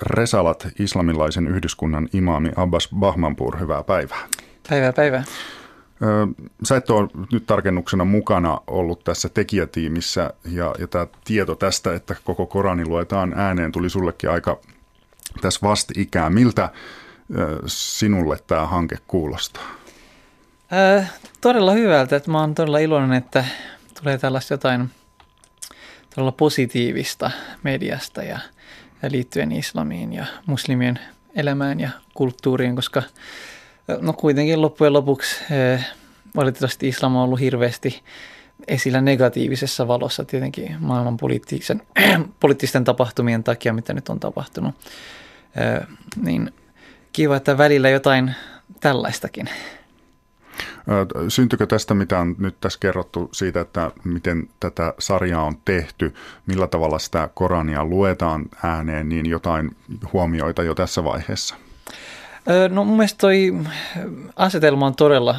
[0.01, 3.59] Resalat, islamilaisen yhdyskunnan imaami Abbas Bahmanpur.
[3.59, 4.27] Hyvää päivää.
[4.69, 5.23] Päivää, päivää.
[6.63, 12.15] Sä et ole nyt tarkennuksena mukana ollut tässä tekijätiimissä ja, ja tämä tieto tästä, että
[12.23, 14.59] koko Korani luetaan ääneen, tuli sullekin aika
[15.41, 16.29] tässä vastikää.
[16.29, 16.69] Miltä
[17.65, 19.63] sinulle tämä hanke kuulostaa?
[20.73, 21.11] Äh,
[21.41, 23.45] todella hyvältä, että mä oon todella iloinen, että
[24.01, 24.89] tulee tällaista jotain
[26.15, 27.31] todella positiivista
[27.63, 28.39] mediasta ja,
[29.01, 30.99] ja liittyen islamiin ja muslimien
[31.35, 33.03] elämään ja kulttuuriin, koska
[34.01, 35.35] No kuitenkin loppujen lopuksi
[36.35, 38.03] valitettavasti islam on ollut hirveästi
[38.67, 41.81] esillä negatiivisessa valossa tietenkin maailman poliittisen,
[42.39, 44.75] poliittisten tapahtumien takia, mitä nyt on tapahtunut.
[46.23, 46.53] Niin
[47.13, 48.35] kiva, että välillä jotain
[48.79, 49.49] tällaistakin.
[51.27, 56.13] Syntyykö tästä, mitä on nyt tässä kerrottu siitä, että miten tätä sarjaa on tehty,
[56.45, 59.75] millä tavalla sitä Korania luetaan ääneen, niin jotain
[60.13, 61.55] huomioita jo tässä vaiheessa?
[62.69, 63.53] No mun mielestä toi
[64.35, 65.35] asetelma on todella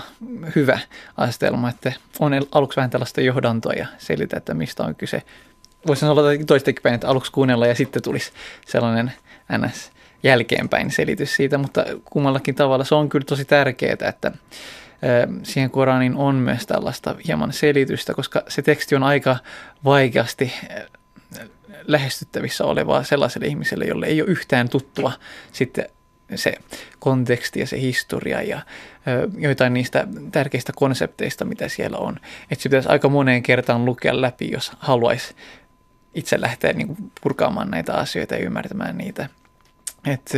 [0.56, 0.78] hyvä
[1.16, 5.22] asetelma, että on aluksi vähän tällaista johdantoa ja selitä, että mistä on kyse.
[5.86, 8.32] Voisin olla toistakin päin, että aluksi kuunnella ja sitten tulisi
[8.66, 9.12] sellainen
[9.58, 9.90] ns.
[10.22, 14.32] jälkeenpäin selitys siitä, mutta kummallakin tavalla se on kyllä tosi tärkeää, että
[15.42, 19.36] siihen Koranin on myös tällaista hieman selitystä, koska se teksti on aika
[19.84, 20.52] vaikeasti
[21.86, 25.12] lähestyttävissä olevaa sellaiselle ihmiselle, jolle ei ole yhtään tuttua
[25.52, 25.86] sitten
[26.38, 26.54] se
[26.98, 28.60] konteksti ja se historia ja
[29.38, 32.16] joitain niistä tärkeistä konsepteista, mitä siellä on.
[32.50, 35.34] Että se pitäisi aika moneen kertaan lukea läpi, jos haluaisi
[36.14, 39.28] itse lähteä niin kuin purkaamaan näitä asioita ja ymmärtämään niitä.
[40.06, 40.30] Et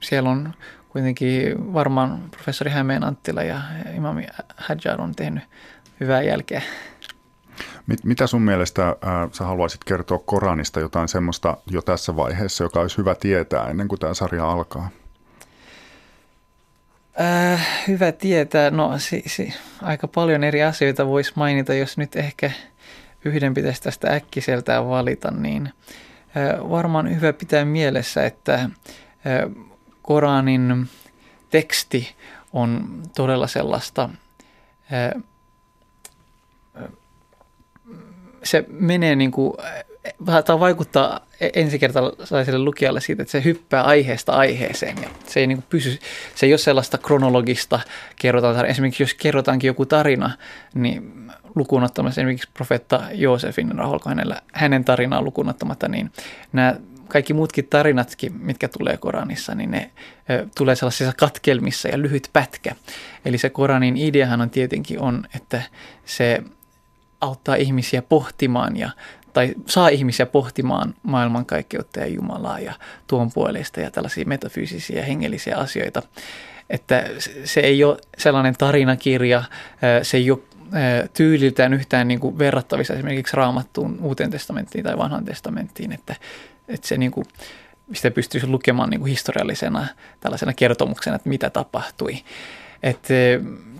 [0.00, 0.54] siellä on
[0.88, 3.60] kuitenkin varmaan professori Hämeen Anttila ja
[3.96, 5.42] imami Hadjar on tehnyt
[6.00, 6.62] hyvää jälkeä.
[7.86, 8.96] Mit, mitä sun mielestä äh,
[9.32, 13.98] sä haluaisit kertoa Koranista jotain semmoista jo tässä vaiheessa, joka olisi hyvä tietää ennen kuin
[13.98, 14.88] tämä sarja alkaa?
[17.20, 18.70] Äh, hyvä tietää.
[18.70, 22.50] No si, si, aika paljon eri asioita voisi mainita, jos nyt ehkä
[23.24, 25.66] yhden pitäisi tästä äkkiseltään valita, niin
[26.36, 28.70] äh, varmaan hyvä pitää mielessä, että äh,
[30.02, 30.88] Koranin
[31.50, 32.14] teksti
[32.52, 34.10] on todella sellaista
[34.92, 35.22] äh,
[38.44, 39.56] se menee niin kuin
[40.26, 45.58] saattaa vaikuttaa e- ensikertalaiselle lukijalle siitä, että se hyppää aiheesta aiheeseen ja se ei niin
[45.58, 45.98] kuin pysy,
[46.34, 47.80] se ei ole sellaista kronologista
[48.16, 48.66] kerrotaan.
[48.66, 50.30] Esimerkiksi jos kerrotaankin joku tarina,
[50.74, 56.10] niin lukuun esimerkiksi profeetta Joosefin raholko hänellä, hänen tarinaa lukuun ottamatta, niin
[56.52, 56.74] nämä
[57.08, 59.90] kaikki muutkin tarinatkin, mitkä tulee Koranissa, niin ne
[60.30, 62.74] ö, tulee sellaisissa katkelmissa ja lyhyt pätkä.
[63.24, 65.62] Eli se Koranin ideahan on tietenkin on, että
[66.04, 66.42] se
[67.24, 68.90] auttaa ihmisiä pohtimaan ja
[69.32, 72.72] tai saa ihmisiä pohtimaan maailmankaikkeutta ja Jumalaa ja
[73.06, 76.02] tuon puolesta ja tällaisia metafyysisiä ja hengellisiä asioita.
[76.70, 77.04] Että
[77.44, 79.42] se ei ole sellainen tarinakirja,
[80.02, 80.38] se ei ole
[81.14, 86.16] tyyliltään yhtään niin kuin verrattavissa esimerkiksi raamattuun uuteen testamenttiin tai vanhaan testamenttiin, että,
[86.68, 87.26] että se niin kuin,
[87.92, 89.86] sitä pystyisi lukemaan niin kuin historiallisena
[90.20, 92.24] tällaisena kertomuksena, että mitä tapahtui.
[92.84, 93.14] Että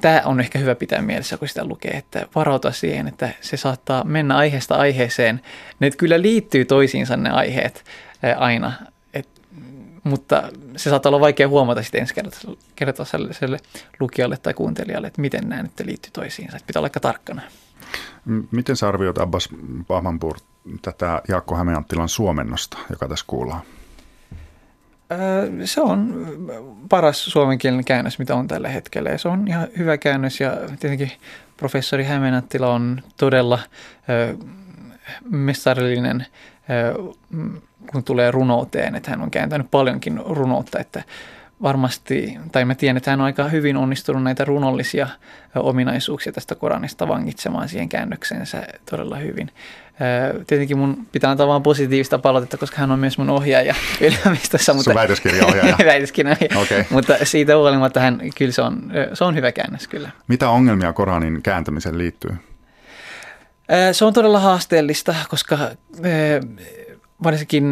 [0.00, 4.04] tämä on ehkä hyvä pitää mielessä, kun sitä lukee, että varautua siihen, että se saattaa
[4.04, 5.40] mennä aiheesta aiheeseen.
[5.80, 7.84] Ne kyllä liittyy toisiinsa ne aiheet
[8.36, 8.72] aina,
[9.14, 9.28] et,
[10.04, 10.42] mutta
[10.76, 12.14] se saattaa olla vaikea huomata sitten ensi
[12.76, 13.58] kertaa sellaiselle
[14.00, 16.56] lukijalle tai kuuntelijalle, että miten nämä nyt liittyy toisiinsa.
[16.56, 17.42] Että pitää olla aika tarkkana.
[18.50, 19.48] Miten sä arvioit Abbas
[19.86, 20.36] Pahmanpur
[20.82, 23.62] tätä Jaakko Hämeenanttilan suomennosta, joka tässä kuullaan?
[25.64, 26.26] Se on
[26.88, 29.18] paras suomenkielinen käännös, mitä on tällä hetkellä.
[29.18, 31.12] Se on ihan hyvä käännös ja tietenkin
[31.56, 33.58] professori Hämeenanttila on todella
[35.30, 36.26] mestarillinen,
[37.92, 38.94] kun tulee runouteen.
[38.94, 41.02] Että hän on kääntänyt paljonkin runoutta, että
[41.64, 45.08] varmasti, tai mä tiedän, että hän on aika hyvin onnistunut näitä runollisia
[45.54, 49.50] ominaisuuksia tästä Koranista vangitsemaan siihen käännöksensä todella hyvin.
[50.46, 54.74] Tietenkin mun pitää antaa vaan positiivista palautetta, koska hän on myös mun ohjaaja yliopistossa.
[54.74, 55.76] Mutta, Sun väitöskirjaohjaaja.
[55.92, 56.60] väitöskirjaohjaaja.
[56.60, 56.84] Okay.
[56.90, 60.10] Mutta siitä huolimatta hän, kyllä se on, se on hyvä käännös kyllä.
[60.28, 62.30] Mitä ongelmia Koranin kääntämiseen liittyy?
[63.92, 65.58] Se on todella haasteellista, koska
[67.22, 67.70] varsinkin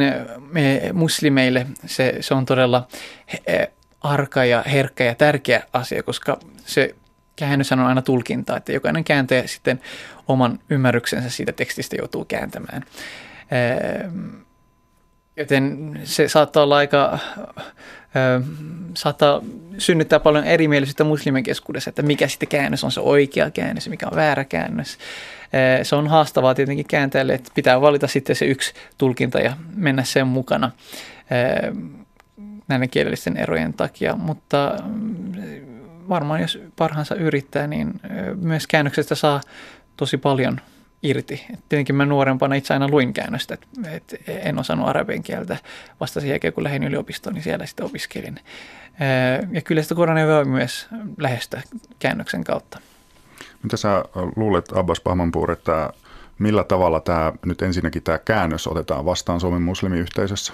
[0.92, 2.87] muslimeille se, se on todella
[4.03, 6.95] arka ja herkkä ja tärkeä asia, koska se
[7.37, 9.81] käännös on aina tulkinta, että jokainen kääntäjä sitten
[10.29, 12.85] oman ymmärryksensä siitä tekstistä joutuu kääntämään.
[15.37, 17.19] Joten se saattaa olla aika,
[18.95, 19.43] saattaa
[19.79, 24.17] synnyttää paljon erimielisyyttä muslimien keskuudessa, että mikä sitten käännös on se oikea käännös, mikä on
[24.17, 24.99] väärä käännös.
[25.83, 30.27] Se on haastavaa tietenkin kääntäjälle, että pitää valita sitten se yksi tulkinta ja mennä sen
[30.27, 30.71] mukana
[32.68, 34.77] näiden kielellisten erojen takia, mutta
[36.09, 38.01] varmaan jos parhaansa yrittää, niin
[38.35, 39.40] myös käännöksestä saa
[39.96, 40.61] tosi paljon
[41.03, 41.46] irti.
[41.53, 43.59] Et tietenkin mä nuorempana itse aina luin käännöstä,
[43.90, 45.57] että en osannut arabian kieltä
[46.01, 48.40] vasta sen jälkeen, kun lähdin yliopistoon, niin siellä sitten opiskelin.
[49.53, 51.62] Ja kyllä sitä Korania voi myös lähestyä
[51.98, 52.79] käännöksen kautta.
[53.62, 54.05] Mitä sä
[54.37, 55.90] luulet, Abbas Pahmanpuur, että
[56.38, 60.53] millä tavalla tämä nyt ensinnäkin tämä käännös otetaan vastaan Suomen muslimiyhteisössä?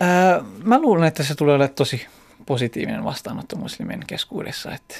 [0.00, 2.06] Ää, mä luulen, että se tulee olemaan tosi
[2.46, 4.72] positiivinen vastaanotto muslimien keskuudessa.
[4.72, 4.94] Että,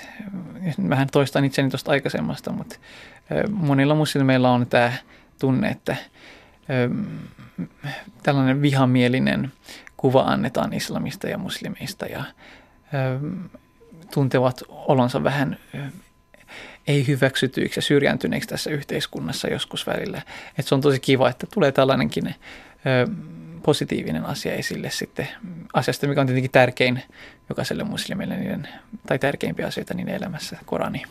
[0.88, 2.76] vähän toistan itseni tuosta aikaisemmasta, mutta
[3.50, 4.92] monilla muslimeilla on tämä
[5.40, 5.96] tunne, että
[8.22, 9.52] tällainen vihamielinen
[9.96, 12.24] kuva annetaan islamista ja muslimeista ja
[14.14, 15.59] tuntevat olonsa vähän
[16.87, 20.22] ei hyväksytyiksi ja syrjäntyneiksi tässä yhteiskunnassa joskus välillä.
[20.59, 22.35] Et se on tosi kiva, että tulee tällainenkin ö,
[23.62, 25.29] positiivinen asia esille sitten
[25.75, 27.03] asiasta, mikä on tietenkin tärkein
[27.48, 28.68] jokaiselle muslimille niiden,
[29.07, 31.03] tai tärkeimpiä asioita niin elämässä, Korani.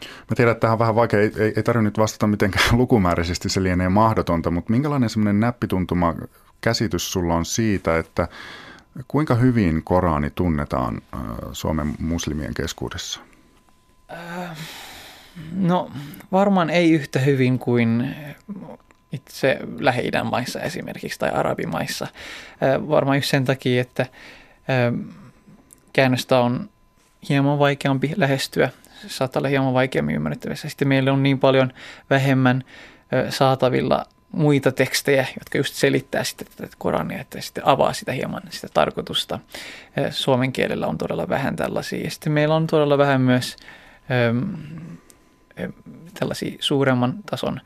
[0.00, 3.48] Mä tiedän, että tämä on vähän vaikea, ei, ei, ei tarvitse nyt vastata mitenkään lukumääräisesti,
[3.48, 6.14] se lienee mahdotonta, mutta minkälainen semmoinen näppituntuma
[6.60, 8.28] käsitys sulla on siitä, että
[9.08, 11.00] kuinka hyvin Korani tunnetaan
[11.52, 13.20] Suomen muslimien keskuudessa?
[14.12, 14.58] Äh,
[15.52, 15.90] no
[16.32, 18.16] varmaan ei yhtä hyvin kuin
[19.12, 22.06] itse lähi maissa esimerkiksi tai arabimaissa.
[22.88, 24.06] Varmaan just sen takia, että
[25.92, 26.70] käännöstä on
[27.28, 28.70] hieman vaikeampi lähestyä,
[29.02, 30.68] se saattaa olla hieman vaikeammin ymmärrettävissä.
[30.68, 31.72] Sitten meillä on niin paljon
[32.10, 32.64] vähemmän
[33.30, 38.68] saatavilla muita tekstejä, jotka just selittää sitten tätä Korania, että sitten avaa sitä hieman sitä
[38.74, 39.38] tarkoitusta.
[40.10, 42.04] Suomen kielellä on todella vähän tällaisia.
[42.04, 43.56] Ja sitten meillä on todella vähän myös
[46.18, 47.60] tällaisia suuremman tason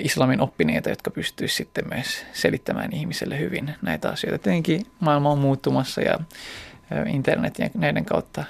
[0.00, 4.42] islamin oppineita, jotka pystyisivät sitten myös selittämään ihmiselle hyvin näitä asioita.
[4.42, 6.18] Tietenkin maailma on muuttumassa ja
[7.06, 8.44] internet ja näiden kautta,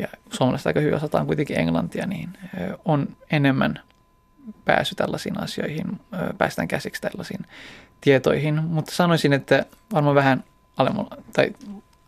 [0.00, 2.28] ja suomalaiset aika hyvin osataan kuitenkin englantia, niin
[2.84, 3.80] on enemmän
[4.64, 6.00] pääsy tällaisiin asioihin,
[6.38, 7.40] päästään käsiksi tällaisiin
[8.00, 10.44] tietoihin, mutta sanoisin, että varmaan vähän
[10.76, 11.52] alemmalla, tai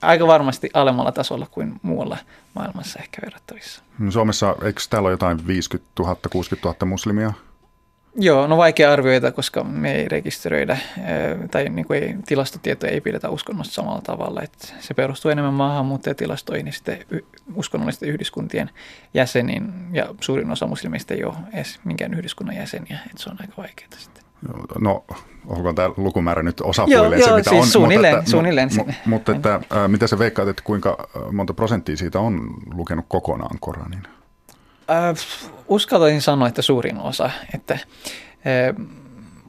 [0.02, 2.16] aika varmasti alemmalla tasolla kuin muualla
[2.54, 3.82] maailmassa ehkä verrattavissa.
[3.98, 7.32] No Suomessa, eikö täällä ole jotain 50 000, 60 000 muslimia?
[8.20, 10.78] Joo, no vaikea arvioida, koska me ei rekisteröidä
[11.50, 14.42] tai niin kuin ei, tilastotietoja ei pidetä uskonnosta samalla tavalla.
[14.42, 16.98] Että se perustuu enemmän maahanmuuttajatilastoihin ja sitten
[17.54, 18.70] uskonnollisten yhdyskuntien
[19.14, 23.52] jäseniin ja suurin osa muslimista ei ole edes minkään yhdyskunnan jäseniä, että se on aika
[23.56, 24.27] vaikeaa sitten.
[24.80, 25.04] No,
[25.46, 27.68] onko tämä lukumäärä nyt osapuolelle joo, se, mitä siis on?
[27.68, 32.54] Suunnilleen, mutta, suunnilleen mu, mutta että, mitä sä veikkaat, että kuinka monta prosenttia siitä on
[32.74, 34.02] lukenut kokonaan Koranin?
[34.90, 35.14] Äh,
[35.68, 38.86] uskaltaisin sanoa, että suurin osa, että äh,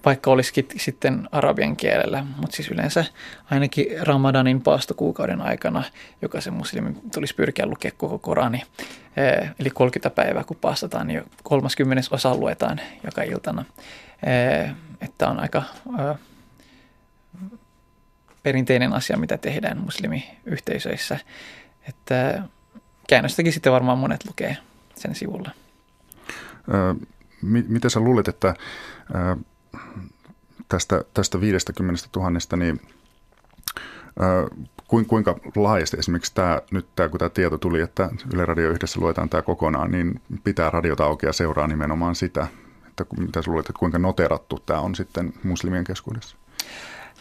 [0.06, 3.06] vaikka olisikin sitten arabian kielellä, mutta siis yleensä
[3.52, 5.84] ainakin Ramadanin paastokuukauden aikana
[6.22, 8.62] jokaisen muslimin tulisi pyrkiä lukea koko Korani.
[9.42, 13.66] Äh, eli 30 päivää, kun paastataan, niin jo 30 osa luetaan joka iltana.
[14.28, 15.64] Äh, että on aika
[18.44, 21.20] perinteinen asia, mitä tehdään muslimiyhteisöissä.
[21.90, 22.44] Että
[23.08, 24.58] käännöstäkin sitten varmaan monet lukee
[24.96, 25.52] sen sivulla.
[27.42, 28.54] Miten sä luulet, että
[30.68, 32.82] tästä, tästä 50 000, niin
[35.08, 39.30] kuinka laajasti esimerkiksi tämä, nyt tämä, kun tämä tieto tuli, että Yle Radio yhdessä luetaan
[39.30, 42.48] tämä kokonaan, niin pitää radiota auki ja seuraa nimenomaan sitä,
[43.02, 46.36] että mitä luulet, että kuinka noterattu tämä on sitten muslimien keskuudessa?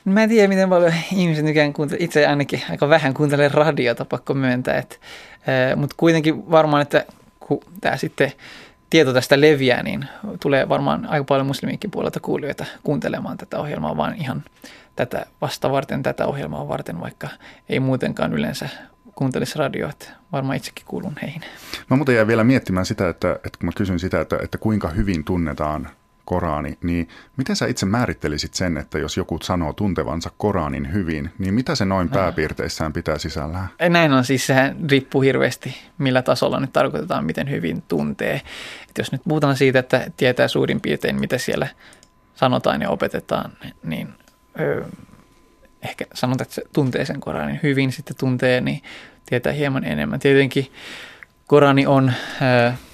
[0.05, 2.05] Mä en tiedä, miten paljon ihmiset nykyään kuuntelee.
[2.05, 4.79] Itse ainakin aika vähän kuuntelen radiota, pakko myöntää.
[4.79, 4.97] Että,
[5.77, 7.05] mutta kuitenkin varmaan, että
[7.41, 8.33] kun tämä sitten
[8.91, 10.07] tieto tästä leviää, niin
[10.41, 14.45] tulee varmaan aika paljon muslimiinkin puolelta kuulijoita kuuntelemaan tätä ohjelmaa, vaan ihan
[14.97, 17.29] tätä vasta varten, tätä ohjelmaa varten, vaikka
[17.69, 18.69] ei muutenkaan yleensä
[19.19, 21.43] kuuntelisi radioa, että varmaan itsekin kuulun heihin.
[21.91, 24.89] Mä muuten jäin vielä miettimään sitä, että, että kun mä kysyn sitä, että, että kuinka
[24.89, 25.89] hyvin tunnetaan
[26.25, 31.55] Korani, niin miten sä itse määrittelisit sen, että jos joku sanoo tuntevansa Koranin hyvin, niin
[31.55, 33.69] mitä se noin pääpiirteissään pitää sisällään?
[33.89, 38.35] Näin on siis, sehän riippuu hirveästi, millä tasolla nyt tarkoitetaan, miten hyvin tuntee.
[38.89, 41.69] Et jos nyt puhutaan siitä, että tietää suurin piirtein, mitä siellä
[42.35, 43.53] sanotaan ja opetetaan,
[43.83, 44.09] niin
[44.61, 44.85] öö,
[45.83, 48.83] ehkä sanotaan, että se tuntee sen Koranin hyvin, sitten tuntee, niin
[49.27, 50.21] tietää hieman enemmän.
[50.21, 50.73] Tietenkin
[51.47, 52.13] Korani on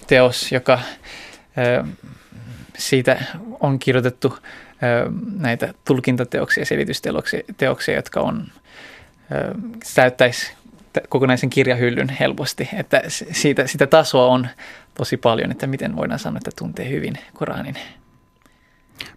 [0.07, 0.81] teos, joka
[2.79, 3.25] siitä
[3.61, 4.38] on kirjoitettu
[5.38, 8.47] näitä tulkintateoksia selitysteoksia, jotka on,
[9.94, 10.53] täyttäisi
[11.09, 12.68] kokonaisen kirjahyllyn helposti.
[12.73, 14.49] Että siitä, sitä tasoa on
[14.94, 17.77] tosi paljon, että miten voidaan sanoa, että tuntee hyvin Koranin.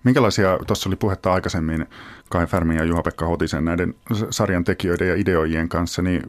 [0.03, 1.85] Minkälaisia, tuossa oli puhetta aikaisemmin
[2.29, 3.93] Kai Färmin ja Juha-Pekka Hotisen näiden
[4.29, 6.23] sarjan tekijöiden ja ideoijien kanssa, niin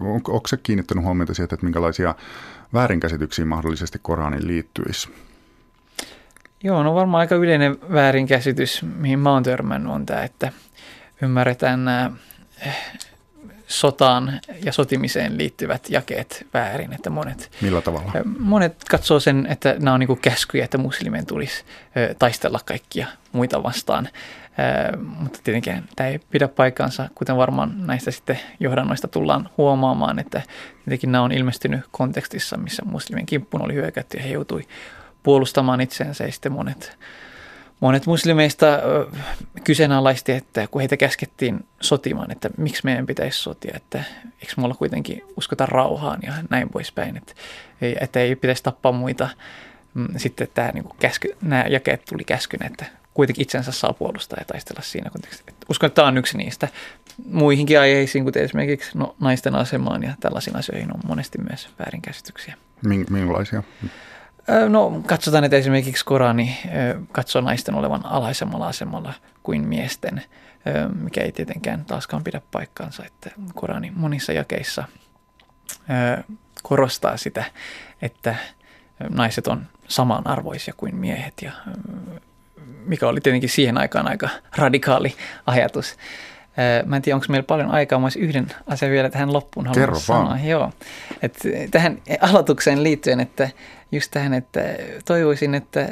[0.00, 2.14] onko, se kiinnittänyt huomiota siihen, että minkälaisia
[2.74, 5.08] väärinkäsityksiä mahdollisesti Koranin liittyisi?
[6.64, 10.52] Joo, no varmaan aika yleinen väärinkäsitys, mihin mä oon törmännyt, on tämä, että
[11.22, 12.10] ymmärretään nämä
[12.66, 12.76] eh,
[13.72, 16.92] sotaan ja sotimiseen liittyvät jakeet väärin.
[16.92, 18.12] Että monet, Millä tavalla?
[18.38, 21.64] Monet katsoo sen, että nämä on niin käskyjä, että muslimien tulisi
[22.18, 24.08] taistella kaikkia muita vastaan.
[25.18, 30.42] Mutta tietenkin tämä ei pidä paikkaansa, kuten varmaan näistä sitten johdannoista tullaan huomaamaan, että
[30.84, 34.62] tietenkin nämä on ilmestynyt kontekstissa, missä muslimien kimppuun oli hyökätty ja he joutui
[35.22, 36.98] puolustamaan itseensä ja sitten monet,
[37.82, 38.66] monet muslimeista
[39.64, 44.04] kyseenalaisti, että kun heitä käskettiin sotimaan, että miksi meidän pitäisi sotia, että
[44.40, 47.34] eikö mulla kuitenkin uskota rauhaan ja näin poispäin, että
[47.80, 49.28] ei, että ei pitäisi tappaa muita.
[49.94, 54.44] Mm, sitten tämä niin käsky, nämä jakeet tuli käskyn, että kuitenkin itsensä saa puolustaa ja
[54.44, 55.52] taistella siinä kontekstissa.
[55.68, 56.68] Uskon, että tämä on yksi niistä.
[57.26, 62.54] Muihinkin aiheisiin, kuten esimerkiksi no, naisten asemaan ja tällaisiin asioihin on monesti myös väärinkäsityksiä.
[63.10, 63.62] Millaisia?
[64.68, 66.58] No katsotaan, että esimerkiksi Korani
[67.12, 70.22] katsoo naisten olevan alaisemmalla asemalla kuin miesten,
[71.02, 74.84] mikä ei tietenkään taaskaan pidä paikkaansa, että Korani monissa jakeissa
[76.62, 77.44] korostaa sitä,
[78.02, 78.34] että
[79.08, 81.52] naiset on samanarvoisia kuin miehet ja
[82.86, 85.14] mikä oli tietenkin siihen aikaan aika radikaali
[85.46, 85.96] ajatus.
[86.86, 89.98] Mä en tiedä, onko meillä paljon aikaa, mä yhden asian vielä tähän loppuun haluan Kerro
[89.98, 90.24] sanoa.
[90.24, 90.46] vaan.
[90.46, 90.72] Joo.
[91.22, 91.38] Et
[91.70, 93.48] tähän aloitukseen liittyen, että
[93.92, 94.60] just tähän, että
[95.04, 95.88] toivoisin, että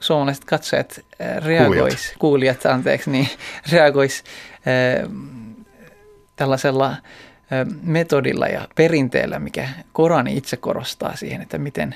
[0.00, 1.00] suomalaiset katsojat
[1.44, 3.28] reagois, kuulijat, kuulijat anteeksi, niin
[3.72, 5.10] reagois äh,
[6.36, 6.98] tällaisella äh,
[7.82, 11.94] metodilla ja perinteellä, mikä Korani itse korostaa siihen, että miten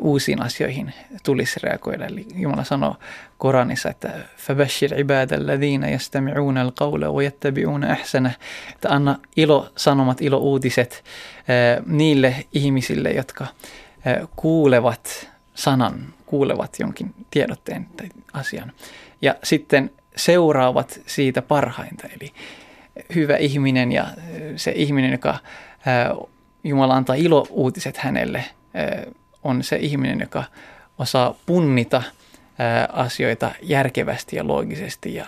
[0.00, 2.06] uusiin asioihin tulisi reagoida.
[2.06, 2.96] Eli Jumala sanoo
[3.38, 8.30] Koranissa, että فَبَشِّرْ عِبَادَ الَّذِينَ يَسْتَمِعُونَ الْقَوْلَ وَيَتَّبِعُونَ أَحْسَنَ
[8.72, 11.04] Että anna ilo sanomat, ilo uutiset
[11.86, 13.46] niille ihmisille, jotka
[14.36, 18.72] kuulevat sanan, kuulevat jonkin tiedotteen tai asian.
[19.22, 22.32] Ja sitten seuraavat siitä parhainta, eli
[23.14, 24.06] hyvä ihminen ja
[24.56, 25.38] se ihminen, joka
[26.64, 28.44] Jumala antaa ilo uutiset hänelle,
[29.47, 30.43] on se ihminen, joka
[30.97, 32.03] osaa punnita
[32.93, 35.25] asioita järkevästi ja loogisesti ja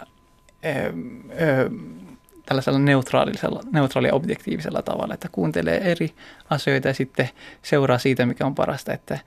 [2.45, 6.13] tällaisella neutraalisella, neutraalia objektiivisella tavalla, että kuuntelee eri
[6.49, 7.29] asioita ja sitten
[7.61, 8.93] seuraa siitä, mikä on parasta.
[8.93, 9.19] Että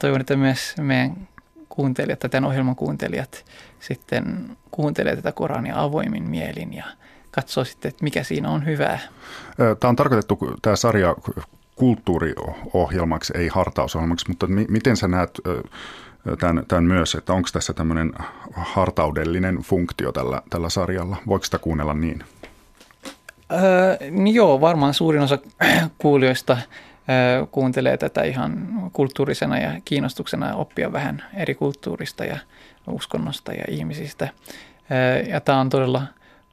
[0.00, 1.28] toivon, että myös meidän
[1.68, 3.44] kuuntelijat tai tämän ohjelman kuuntelijat
[3.80, 6.84] sitten kuuntelee tätä Korania avoimin mielin ja
[7.30, 8.98] katsoo sitten, että mikä siinä on hyvää.
[9.56, 11.16] Tämä on tarkoitettu, tämä sarja
[11.76, 15.40] kulttuuriohjelmaksi, ei hartausohjelmaksi, mutta mi- miten sä näet
[16.38, 18.12] tämän, tämän myös, että onko tässä tämmöinen
[18.54, 21.16] hartaudellinen funktio tällä, tällä sarjalla?
[21.26, 22.24] Voiko sitä kuunnella niin?
[23.52, 25.38] Öö, niin joo, varmaan suurin osa
[25.98, 26.56] kuulijoista
[27.08, 32.38] öö, kuuntelee tätä ihan kulttuurisena ja kiinnostuksena oppia vähän eri kulttuurista ja
[32.86, 34.28] uskonnosta ja ihmisistä.
[34.90, 36.02] Öö, ja tämä on todella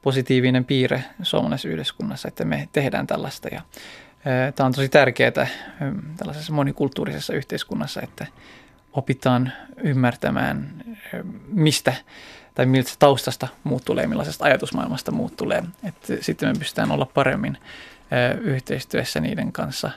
[0.02, 3.48] positiivinen piirre suomalaisessa yhteiskunnassa, että me tehdään tällaista.
[3.48, 3.60] Ja,
[4.54, 5.46] tämä on tosi tärkeää
[6.16, 8.26] tällaisessa monikulttuurisessa yhteiskunnassa, että
[8.92, 9.52] opitaan
[9.82, 10.70] ymmärtämään,
[11.46, 11.94] mistä
[12.54, 15.62] tai miltä taustasta muut tulee, millaisesta ajatusmaailmasta muut tulee.
[15.84, 17.58] Että sitten me pystytään olla paremmin
[18.40, 19.90] yhteistyössä niiden kanssa.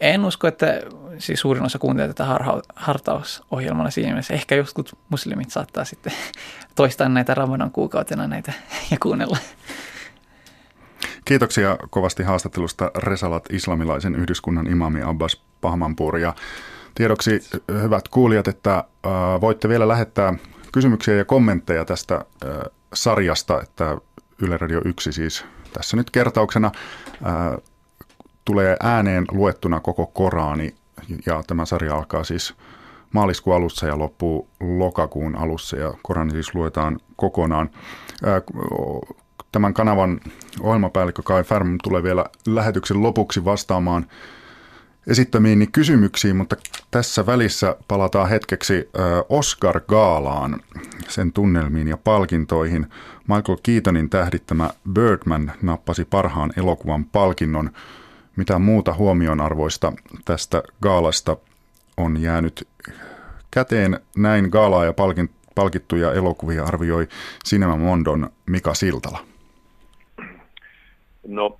[0.00, 0.80] En usko, että
[1.18, 2.26] siis suurin osa kuuntelee tätä
[2.76, 4.34] hartausohjelmana siinä mielessä.
[4.34, 6.12] Ehkä joskus muslimit saattaa sitten
[6.74, 8.52] toistaa näitä Ramadan kuukautena näitä
[8.90, 9.38] ja kuunnella.
[11.26, 16.18] Kiitoksia kovasti haastattelusta Resalat islamilaisen yhdyskunnan imami Abbas Pahmanpur.
[16.18, 16.34] Ja
[16.94, 17.40] tiedoksi,
[17.82, 18.84] hyvät kuulijat, että
[19.40, 20.34] voitte vielä lähettää
[20.72, 22.24] kysymyksiä ja kommentteja tästä
[22.94, 23.98] sarjasta, että
[24.42, 26.72] Yle Radio 1 siis tässä nyt kertauksena
[28.44, 30.74] tulee ääneen luettuna koko Koraani
[31.26, 32.54] ja tämä sarja alkaa siis
[33.12, 37.70] maaliskuun alussa ja loppuu lokakuun alussa ja Korani siis luetaan kokonaan.
[39.56, 40.20] Tämän kanavan
[40.60, 44.06] ohjelmapäällikkö Kai Färm tulee vielä lähetyksen lopuksi vastaamaan
[45.06, 46.56] esittämiin kysymyksiin, mutta
[46.90, 48.90] tässä välissä palataan hetkeksi
[49.28, 50.60] Oscar Gaalaan,
[51.08, 52.86] sen tunnelmiin ja palkintoihin.
[53.28, 57.70] Michael Keatonin tähdittämä Birdman nappasi parhaan elokuvan palkinnon.
[58.36, 59.92] Mitä muuta huomionarvoista
[60.24, 61.36] tästä gaalasta
[61.96, 62.68] on jäänyt
[63.50, 64.00] käteen?
[64.16, 64.94] Näin gaalaa ja
[65.54, 67.08] palkittuja elokuvia arvioi
[67.46, 69.35] Cinema Mondon Mika Siltala.
[71.26, 71.58] No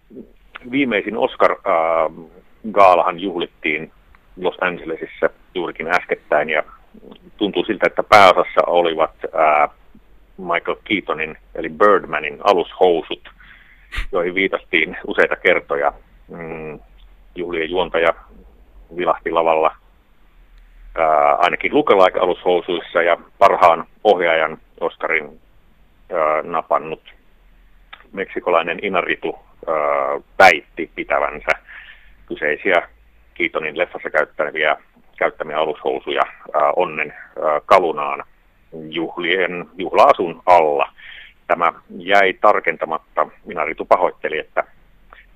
[0.71, 2.27] viimeisin Oscar äh,
[2.73, 3.93] gaalahan juhlittiin
[4.41, 6.63] Los Angelesissa juurikin äskettäin ja
[7.37, 9.15] tuntuu siltä, että pääosassa olivat
[10.39, 13.31] Michael Keatonin eli Birdmanin alushousut,
[14.13, 15.93] joihin viitattiin useita kertoja.
[16.29, 16.81] Mm,
[17.35, 18.15] juhlien juontaja
[18.97, 19.77] vilahti lavalla
[20.95, 25.41] ää, ainakin lookalike alushousuissa ja parhaan ohjaajan Oscarin
[26.43, 27.03] napannut
[28.13, 29.39] meksikolainen Inaritu
[30.39, 31.49] väitti pitävänsä
[32.27, 32.89] kyseisiä
[33.35, 34.77] Kiitonin leffassa käyttäviä,
[35.19, 36.23] käyttämiä alushousuja
[36.55, 38.25] ää, onnen ää, kalunaan
[38.91, 40.93] juhlien, juhlaasun alla.
[41.47, 43.27] Tämä jäi tarkentamatta.
[43.45, 44.65] Minä Ritu pahoitteli, että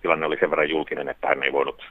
[0.02, 1.84] tilanne oli sen verran julkinen, että hän ei voinut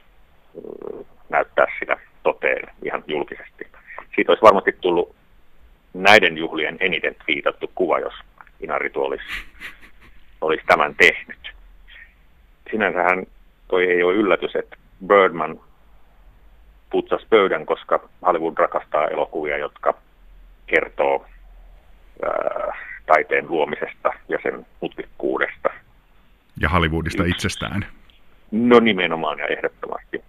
[1.28, 3.66] näyttää sitä toteen ihan julkisesti.
[4.14, 5.14] Siitä olisi varmasti tullut
[5.94, 8.14] näiden juhlien eniten viitattu kuva, jos
[8.60, 9.24] Inaritu olisi,
[10.40, 11.59] olisi tämän tehnyt.
[12.70, 13.26] Sinänsähän
[13.68, 15.60] toi ei ole yllätys, että Birdman
[16.90, 19.94] putsasi pöydän, koska Hollywood rakastaa elokuvia, jotka
[20.66, 21.26] kertoo
[22.22, 25.68] ää, taiteen luomisesta ja sen mutkikkuudesta.
[26.60, 27.30] Ja Hollywoodista Yksi.
[27.30, 27.86] itsestään.
[28.50, 30.24] No nimenomaan ja ehdottomasti,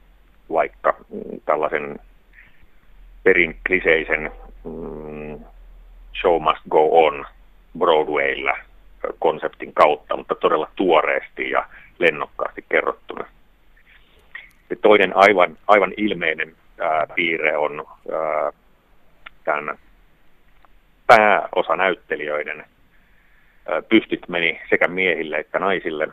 [0.53, 1.99] vaikka mm, tällaisen
[3.23, 4.31] perin kliseisen
[4.63, 5.39] mm,
[6.21, 7.25] show must go on
[7.79, 8.57] Broadwaylla
[9.19, 11.65] konseptin kautta, mutta todella tuoreesti ja
[11.99, 13.25] lennokkaasti kerrottuna.
[14.69, 18.51] Ja toinen aivan, aivan ilmeinen ää, piirre on ää,
[19.43, 19.77] tämän
[21.07, 26.07] pääosanäyttelijöiden ää, pystyt meni sekä miehille että naisille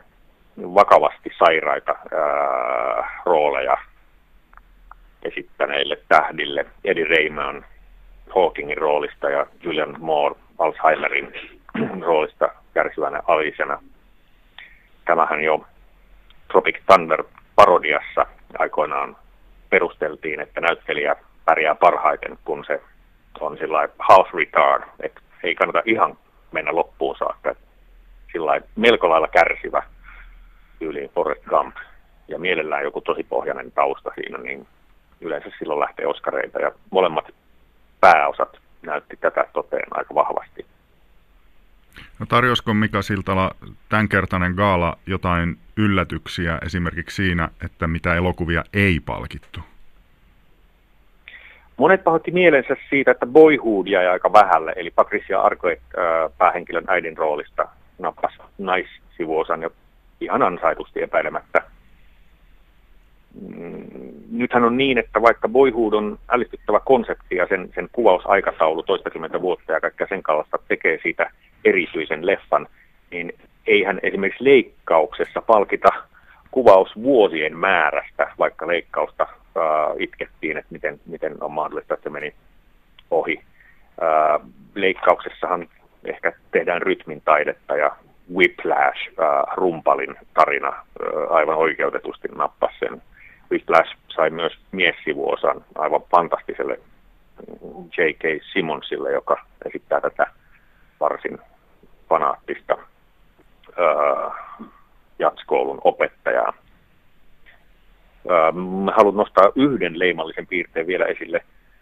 [0.57, 3.77] vakavasti sairaita ää, rooleja
[5.23, 6.65] esittäneille tähdille.
[6.83, 7.65] Eddie Rayman
[8.35, 11.58] Hawkingin roolista ja Julian Moore Alzheimerin
[12.01, 13.81] roolista kärsivänä alisena.
[15.05, 15.65] Tämähän jo
[16.51, 17.23] Tropic Thunder
[17.55, 18.25] parodiassa
[18.59, 19.17] aikoinaan
[19.69, 21.15] perusteltiin, että näyttelijä
[21.45, 22.81] pärjää parhaiten, kun se
[23.39, 26.17] on sillä half retard, että ei kannata ihan
[26.51, 27.55] mennä loppuun saakka.
[28.31, 29.83] Sillä melko lailla kärsivä
[30.79, 31.75] tyyliin Forrest Gump
[32.27, 34.67] ja mielellään joku tosi pohjainen tausta siinä, niin
[35.21, 37.25] yleensä silloin lähtee oskareita ja molemmat
[38.01, 40.65] pääosat näytti tätä toteen aika vahvasti.
[42.19, 43.51] No tarjosko Mika Siltala
[43.89, 49.59] tämänkertainen gaala jotain yllätyksiä esimerkiksi siinä, että mitä elokuvia ei palkittu?
[51.77, 55.97] Monet pahoitti mielensä siitä, että Boyhood jäi aika vähälle, eli Patricia Arquette
[56.37, 57.67] päähenkilön äidin roolista
[57.99, 59.69] nappasi naissivuosan ja
[60.21, 61.61] ihan ansaitusti epäilemättä.
[63.33, 69.41] Mm, nythän on niin, että vaikka Boyhood on älystyttävä konsepti ja sen, sen kuvausaikataulu toistakymmentä
[69.41, 71.31] vuotta ja kaikkea sen kaltaista tekee siitä
[71.65, 72.67] erityisen leffan,
[73.11, 73.33] niin
[73.67, 75.89] eihän esimerkiksi leikkauksessa palkita
[76.51, 79.63] kuvausvuosien määrästä, vaikka leikkausta äh,
[79.99, 82.33] itkettiin, että miten, miten on mahdollista, että se meni
[83.11, 83.41] ohi.
[84.03, 85.67] Äh, leikkauksessahan
[86.05, 87.95] ehkä tehdään rytmin taidetta ja
[88.35, 90.75] Whiplash, äh, Rumpalin tarina, äh,
[91.29, 93.01] aivan oikeutetusti nappasi sen.
[93.51, 96.79] Whiplash sai myös miessivuosan aivan fantastiselle
[97.97, 98.43] J.K.
[98.53, 100.27] Simonsille, joka esittää tätä
[100.99, 101.37] varsin
[102.09, 102.77] fanaattista
[103.79, 104.33] äh,
[105.19, 106.53] jatskoulun opettajaa.
[108.83, 111.41] Mä haluan nostaa yhden leimallisen piirteen vielä esille.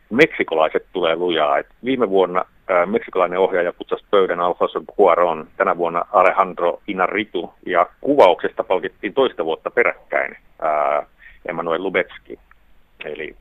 [0.09, 1.57] Meksikolaiset tulee lujaa.
[1.57, 7.87] Et viime vuonna ää, meksikolainen ohjaaja putsasi pöydän Alfonso Cuaron, tänä vuonna Alejandro Inarritu, ja
[8.01, 11.05] kuvauksesta palkittiin toista vuotta peräkkäin ää,
[11.47, 12.39] Emmanuel Lubetski.
[13.05, 13.35] Eli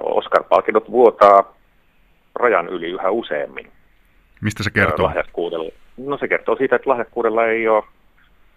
[0.00, 1.54] Oscar-palkinnot vuotaa
[2.34, 3.72] rajan yli yhä useammin.
[4.40, 5.12] Mistä se kertoo?
[5.96, 7.84] No se kertoo siitä, että lahjakkuudella ei ole,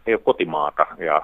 [0.06, 1.22] ei ole kotimaata ja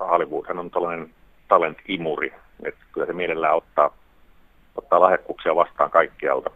[0.00, 1.10] Hollywoodhan on tällainen
[1.48, 2.32] talent-imuri,
[2.64, 3.96] että kyllä se mielellään ottaa,
[4.76, 6.50] ottaa lahjakkuuksia vastaan kaikkialta.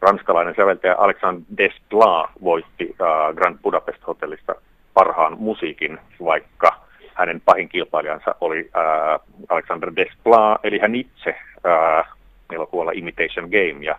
[0.00, 4.54] Ranskalainen säveltäjä Alexandre Desplat voitti uh, Grand Budapest Hotellista
[4.94, 6.87] parhaan musiikin, vaikka
[7.18, 12.06] hänen pahin kilpailijansa oli uh, Alexander Desplat, eli hän itse uh,
[12.52, 13.98] elokuvalla Imitation Game, ja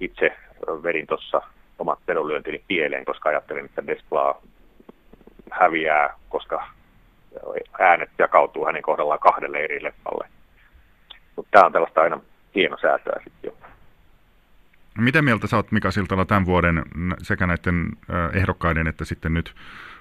[0.00, 0.36] itse
[0.82, 1.42] vedin tuossa
[1.78, 4.36] omat vedonlyöntini pieleen, koska ajattelin, että Desplat
[5.50, 6.66] häviää, koska
[7.78, 10.28] äänet jakautuu hänen kohdallaan kahdelle eri leffalle.
[11.36, 12.20] Mutta tämä on tällaista aina
[12.82, 13.56] säätöä sitten jo.
[14.98, 16.82] Miten mieltä sä oot Mika Siltala tämän vuoden
[17.22, 17.86] sekä näiden
[18.32, 19.54] ehdokkaiden että sitten nyt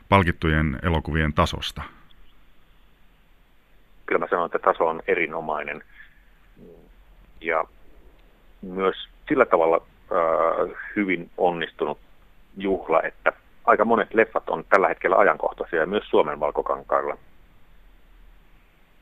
[0.09, 1.81] palkittujen elokuvien tasosta?
[4.11, 5.83] Kyllä mä sanon, että taso on erinomainen
[7.41, 7.65] ja
[8.61, 8.95] myös
[9.27, 9.81] sillä tavalla
[10.11, 11.97] äh, hyvin onnistunut
[12.57, 13.33] juhla, että
[13.65, 17.17] aika monet leffat on tällä hetkellä ajankohtaisia ja myös Suomen valkokankailla.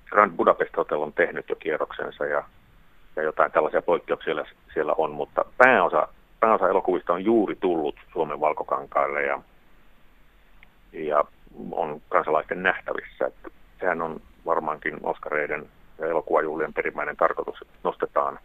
[0.10, 2.43] Grand Budapest Hotel on tehnyt jo kierroksensa ja,
[3.16, 6.07] ja jotain tällaisia poikkeuksia siellä on, mutta pääosa,
[6.39, 9.41] pääosa elokuvista on juuri tullut Suomen valkokankaille ja,
[10.93, 11.24] ja
[11.72, 13.26] on kansalaisten nähtävissä.
[13.26, 13.49] Että
[13.80, 15.70] sehän on varmaankin Oskareiden
[16.00, 18.39] ja elokuvajuhlien perimmäinen tarkoitus, että nostetaan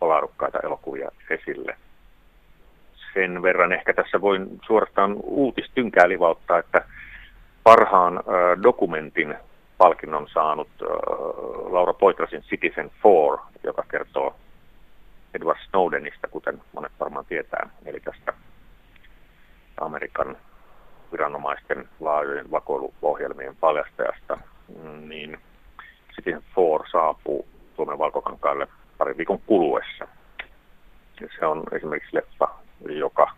[0.00, 1.76] laadukkaita elokuvia esille.
[3.14, 6.84] Sen verran ehkä tässä voin suorastaan uutistynkää livauttaa, että
[7.62, 8.22] parhaan
[8.62, 9.34] dokumentin
[9.78, 10.68] palkinnon saanut
[11.70, 14.34] Laura Poitrasin Citizen 4, joka kertoo
[15.34, 18.32] Edward Snowdenista, kuten monet varmaan tietää, eli tästä
[19.80, 20.36] Amerikan
[21.12, 24.38] viranomaisten laajojen vakoiluohjelmien paljastajasta,
[25.08, 25.38] niin
[26.14, 27.46] Citizen 4 saapuu
[27.76, 30.08] Suomen valkokankaalle parin viikon kuluessa.
[31.38, 32.48] Se on esimerkiksi leffa,
[32.88, 33.30] joka,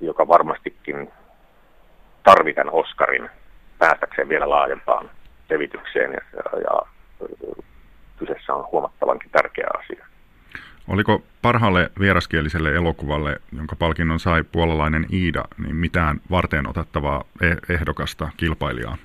[0.00, 1.10] joka varmastikin
[2.22, 3.30] tarvitaan Oscarin
[3.78, 5.10] päästäkseen vielä laajempaan
[5.50, 6.20] levitykseen ja,
[6.60, 6.82] ja
[8.16, 10.06] kyseessä on huomattavankin tärkeä asia.
[10.88, 18.28] Oliko parhaalle vieraskieliselle elokuvalle, jonka palkinnon sai puolalainen Iida, niin mitään varten otettavaa e- ehdokasta
[18.36, 18.96] kilpailijaa?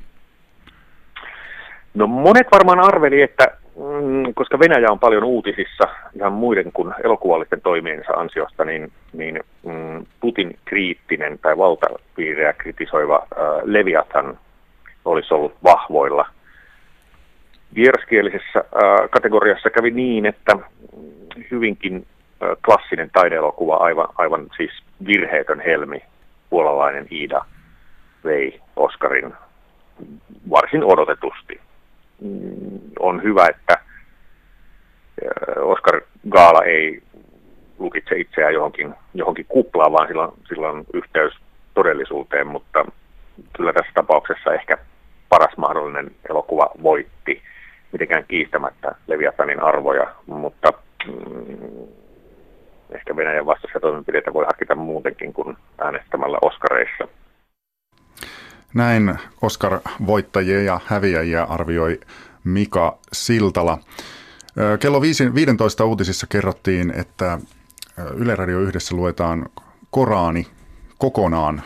[1.94, 3.48] No monet varmaan arveli, että
[3.80, 10.06] Mm, koska Venäjä on paljon uutisissa ihan muiden kuin elokuvallisten toimiensa ansiosta, niin, niin mm,
[10.20, 14.40] Putin kriittinen tai valtapiirejä kritisoiva äh, Leviathan
[15.06, 16.26] olisi ollut vahvoilla.
[17.76, 20.58] Vieraskielisessä äh, kategoriassa kävi niin, että
[21.52, 24.72] hyvinkin äh, klassinen taideelokuva, aivan, aivan siis
[25.08, 26.02] virheetön helmi,
[26.50, 27.46] puolalainen Iida
[28.24, 29.34] vei Oscarin
[30.50, 31.60] varsin odotetusti
[33.00, 33.80] on hyvä, että
[35.62, 37.04] Oscar Gaala ei
[37.80, 41.34] lukitse itseään johonkin, johonkin kuplaan, vaan sillä on, sillä on yhteys
[41.74, 42.86] todellisuuteen, mutta
[43.54, 44.78] kyllä tässä tapauksessa ehkä
[45.30, 47.42] paras mahdollinen elokuva voitti
[47.92, 50.74] mitenkään kiistämättä Leviathanin arvoja, mutta
[51.08, 51.88] mm,
[52.92, 57.08] ehkä Venäjän vastaisia toimenpiteitä voi harkita muutenkin kuin äänestämällä Oscareissa.
[58.74, 62.00] Näin Oscar-voittajia ja häviäjiä arvioi
[62.44, 63.80] Mika Siltala.
[64.80, 67.40] Kello 15 uutisissa kerrottiin, että
[68.16, 69.46] Yle Radio yhdessä luetaan
[69.92, 70.48] Koraani
[70.98, 71.62] kokonaan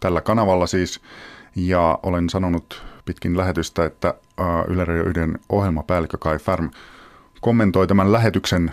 [0.00, 1.00] tällä kanavalla siis.
[1.56, 4.14] Ja olen sanonut pitkin lähetystä, että
[4.68, 6.70] Yle Radio 1 ohjelmapäällikkö Kai Färm
[7.40, 8.72] kommentoi tämän lähetyksen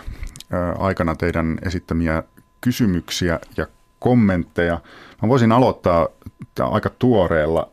[0.78, 2.22] aikana teidän esittämiä
[2.60, 3.66] kysymyksiä ja
[4.02, 4.80] kommentteja.
[5.22, 6.08] Mä voisin aloittaa
[6.60, 7.68] aika tuoreella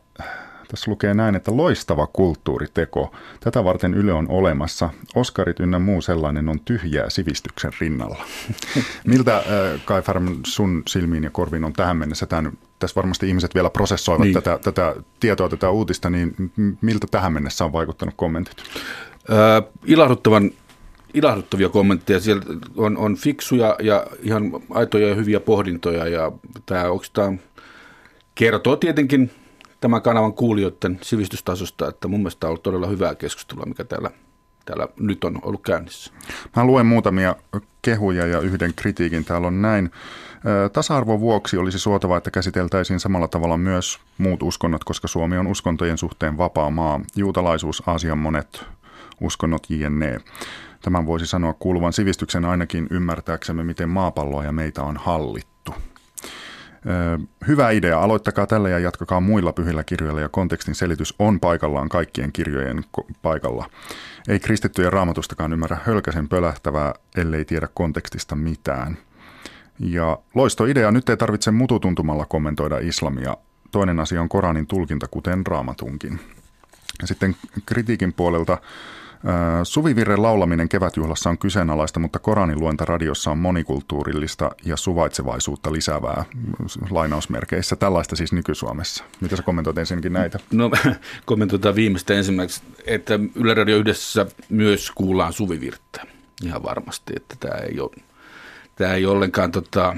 [0.70, 3.14] tässä lukee näin, että loistava kulttuuriteko.
[3.40, 4.90] Tätä varten Yle on olemassa.
[5.14, 8.24] Oskarit ynnä muu sellainen on tyhjää sivistyksen rinnalla.
[9.06, 9.44] Miltä äh,
[9.84, 14.24] Kai Färm sun silmiin ja korviin on tähän mennessä tämän, tässä varmasti ihmiset vielä prosessoivat
[14.24, 14.34] niin.
[14.34, 18.56] tätä, tätä tietoa, tätä uutista, niin miltä tähän mennessä on vaikuttanut kommentit?
[19.30, 20.50] Äh, ilahduttavan
[21.14, 22.20] ilahduttavia kommentteja.
[22.20, 22.42] Siellä
[22.76, 26.32] on, on fiksuja ja ihan aitoja ja hyviä pohdintoja ja
[26.66, 27.40] tämä oikeastaan
[28.34, 29.30] kertoo tietenkin
[29.80, 34.10] tämän kanavan kuulijoiden sivistystasosta, että mun mielestä on ollut todella hyvää keskustelua, mikä täällä,
[34.64, 36.12] täällä nyt on ollut käynnissä.
[36.56, 37.36] Mä luen muutamia
[37.82, 39.24] kehuja ja yhden kritiikin.
[39.24, 39.90] Täällä on näin.
[40.72, 45.98] Tasa-arvon vuoksi olisi suotavaa, että käsiteltäisiin samalla tavalla myös muut uskonnot, koska Suomi on uskontojen
[45.98, 47.00] suhteen vapaa maa.
[47.16, 48.64] Juutalaisuus, Aasian monet
[49.20, 50.20] uskonnot jne.
[50.82, 55.74] Tämän voisi sanoa kuuluvan sivistyksen ainakin ymmärtääksemme, miten maapalloa ja meitä on hallittu.
[57.48, 58.00] Hyvä idea.
[58.00, 62.84] Aloittakaa tällä ja jatkakaa muilla pyhillä kirjoilla ja kontekstin selitys on paikallaan kaikkien kirjojen
[63.22, 63.70] paikalla.
[64.28, 68.98] Ei kristittyjen raamatustakaan ymmärrä hölkäsen pölähtävää, ellei tiedä kontekstista mitään.
[69.78, 73.36] Ja loistoidea, nyt ei tarvitse mututuntumalla kommentoida islamia.
[73.70, 76.20] Toinen asia on Koranin tulkinta, kuten raamatunkin.
[77.00, 78.58] Ja sitten kritiikin puolelta
[79.62, 86.24] Suvivirren laulaminen kevätjuhlassa on kyseenalaista, mutta Koranin luenta radiossa on monikulttuurillista ja suvaitsevaisuutta lisäävää
[86.90, 87.76] lainausmerkeissä.
[87.76, 89.04] Tällaista siis nyky-Suomessa.
[89.20, 90.38] Mitä sä kommentoit ensinnäkin näitä?
[90.52, 90.70] No
[91.24, 96.02] kommentoitaan viimeistä ensimmäiseksi, että Yle Radio yhdessä myös kuullaan suvivirttä.
[96.44, 97.90] Ihan varmasti, että tämä ei ole,
[98.76, 99.96] tämä ei ollenkaan tota,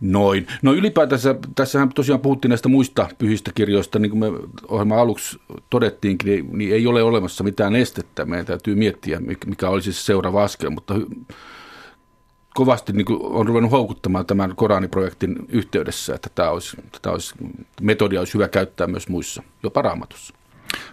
[0.00, 0.46] Noin.
[0.62, 4.26] No ylipäätänsä, tässähän tosiaan puhuttiin näistä muista pyhistä kirjoista, niin kuin me
[4.68, 5.40] ohjelman aluksi
[5.70, 8.24] todettiinkin, niin, niin ei ole olemassa mitään estettä.
[8.24, 10.94] Meidän täytyy miettiä, mikä olisi se seuraava askel, mutta
[12.54, 17.34] kovasti niin on ruvennut houkuttamaan tämän Koraniprojektin yhteydessä, että tämä olisi, tämä olisi,
[17.80, 20.34] metodia olisi hyvä käyttää myös muissa, jopa raamatussa.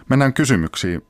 [0.08, 1.02] Mennään kysymyksiin.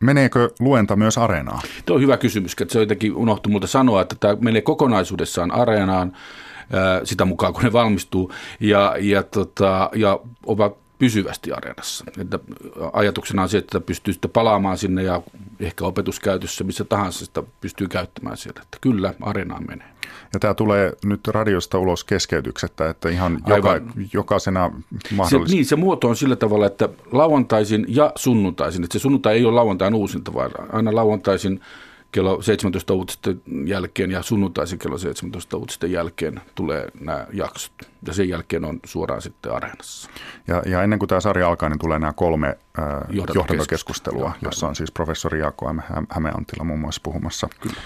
[0.00, 1.62] Meneekö luenta myös areenaan?
[1.86, 6.12] Tuo on hyvä kysymys, että se jotenkin unohtui multa sanoa, että tämä menee kokonaisuudessaan areenaan
[7.04, 12.04] sitä mukaan, kun ne valmistuu, ja, ja, tota, ja ovat pysyvästi areenassa.
[12.18, 12.38] Että
[12.92, 15.22] ajatuksena on se, että pystyy sitten palaamaan sinne ja
[15.60, 18.60] ehkä opetuskäytössä missä tahansa sitä pystyy käyttämään sieltä.
[18.62, 19.88] Että kyllä, areenaan menee.
[20.34, 23.80] Ja tämä tulee nyt radiosta ulos keskeytyksettä, että ihan joka,
[24.12, 24.70] jokaisena
[25.10, 25.48] mahdollisesti.
[25.48, 28.84] Se, niin, se muoto on sillä tavalla, että lauantaisin ja sunnuntaisin.
[28.84, 31.60] Että se sunnuntai ei ole lauantain uusinta, vaan aina lauantaisin
[32.12, 37.72] kello 17 uutisten jälkeen ja sunnuntaisin kello 17 uutisten jälkeen tulee nämä jaksot.
[38.06, 40.10] Ja sen jälkeen on suoraan sitten areenassa.
[40.48, 44.76] Ja, ja ennen kuin tämä sarja alkaa, niin tulee nämä kolme äh, johdantokeskustelua, jossa on
[44.76, 45.78] siis professori Jaakko M.
[46.08, 47.48] Hämeantila muun muassa puhumassa.
[47.60, 47.76] Kyllä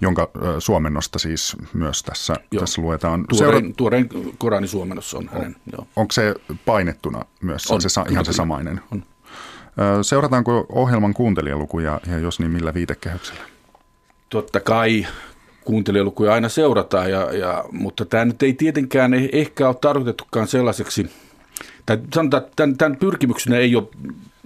[0.00, 2.60] jonka äh, suomennosta siis myös tässä, joo.
[2.60, 3.24] tässä luetaan.
[3.28, 4.08] Tuoreen, Seura- tuoreen
[4.38, 5.56] Korani suomennossa on hänen.
[5.72, 5.86] Joo.
[5.96, 7.70] Onko se painettuna myös?
[7.70, 8.80] On, se ihan se samainen?
[8.92, 9.02] On.
[10.02, 13.55] Seurataanko ohjelman kuuntelijalukuja ja jos niin millä viitekehyksellä?
[14.30, 15.06] Totta kai
[15.64, 21.10] kuuntelijalukuja aina seurataan, ja, ja, mutta tämä nyt ei tietenkään ehkä ole tarkoitettukaan sellaiseksi,
[21.86, 23.88] tai sanotaan, että tämän, tämän pyrkimyksenä ei ole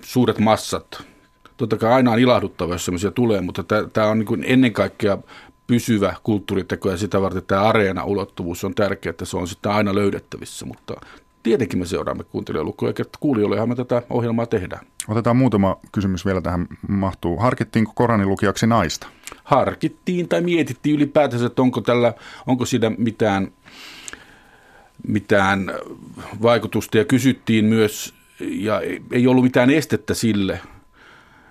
[0.02, 1.02] suuret massat.
[1.56, 5.18] Totta kai aina on ilahduttava, jos sellaisia tulee, mutta tämä on niin ennen kaikkea
[5.66, 10.66] pysyvä kulttuuriteko ja sitä varten tämä areena-ulottuvuus on tärkeää, että se on sitten aina löydettävissä,
[10.66, 10.94] mutta
[11.42, 14.86] tietenkin me seuraamme kuuntelijalukuja, että kuulijoillehan me tätä ohjelmaa tehdään.
[15.08, 17.36] Otetaan muutama kysymys vielä tähän mahtuu.
[17.36, 19.06] Harkittiinko Koranin lukijaksi naista?
[19.44, 22.14] Harkittiin tai mietittiin ylipäätänsä, että onko, tällä,
[22.46, 23.52] onko siinä mitään,
[25.06, 25.72] mitään
[26.42, 28.80] vaikutusta ja kysyttiin myös, ja
[29.12, 30.60] ei ollut mitään estettä sille,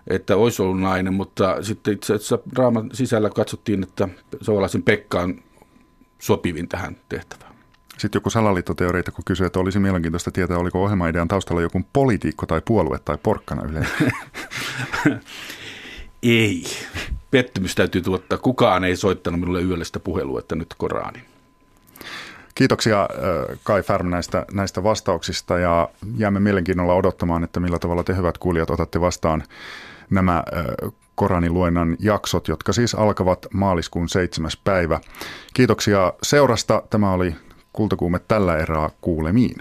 [0.08, 4.08] että olisi ollut nainen, mutta sitten itse asiassa draaman sisällä katsottiin, että
[4.42, 5.42] Savolaisen Pekka on
[6.20, 7.49] sopivin tähän tehtävään.
[8.00, 12.62] Sitten joku salaliittoteoreita, kun kysyy, että olisi mielenkiintoista tietää, oliko ohjelmaidean taustalla joku poliitikko tai
[12.66, 13.92] puolue tai porkkana yleensä.
[16.24, 16.64] ei.
[17.32, 18.38] Pettymys täytyy tuottaa.
[18.38, 21.24] Kukaan ei soittanut minulle yöllistä puhelua, että nyt Korani.
[22.56, 28.16] Kiitoksia äh, Kai Färm näistä, näistä vastauksista ja jäämme mielenkiinnolla odottamaan, että millä tavalla te
[28.16, 29.44] hyvät kuulijat otatte vastaan
[30.10, 34.52] nämä äh, Koranin luennan jaksot, jotka siis alkavat maaliskuun 7.
[34.64, 35.00] päivä.
[35.54, 36.84] Kiitoksia seurasta.
[36.90, 37.36] Tämä oli
[37.80, 39.56] Kultakuume tällä erää kuulemiin.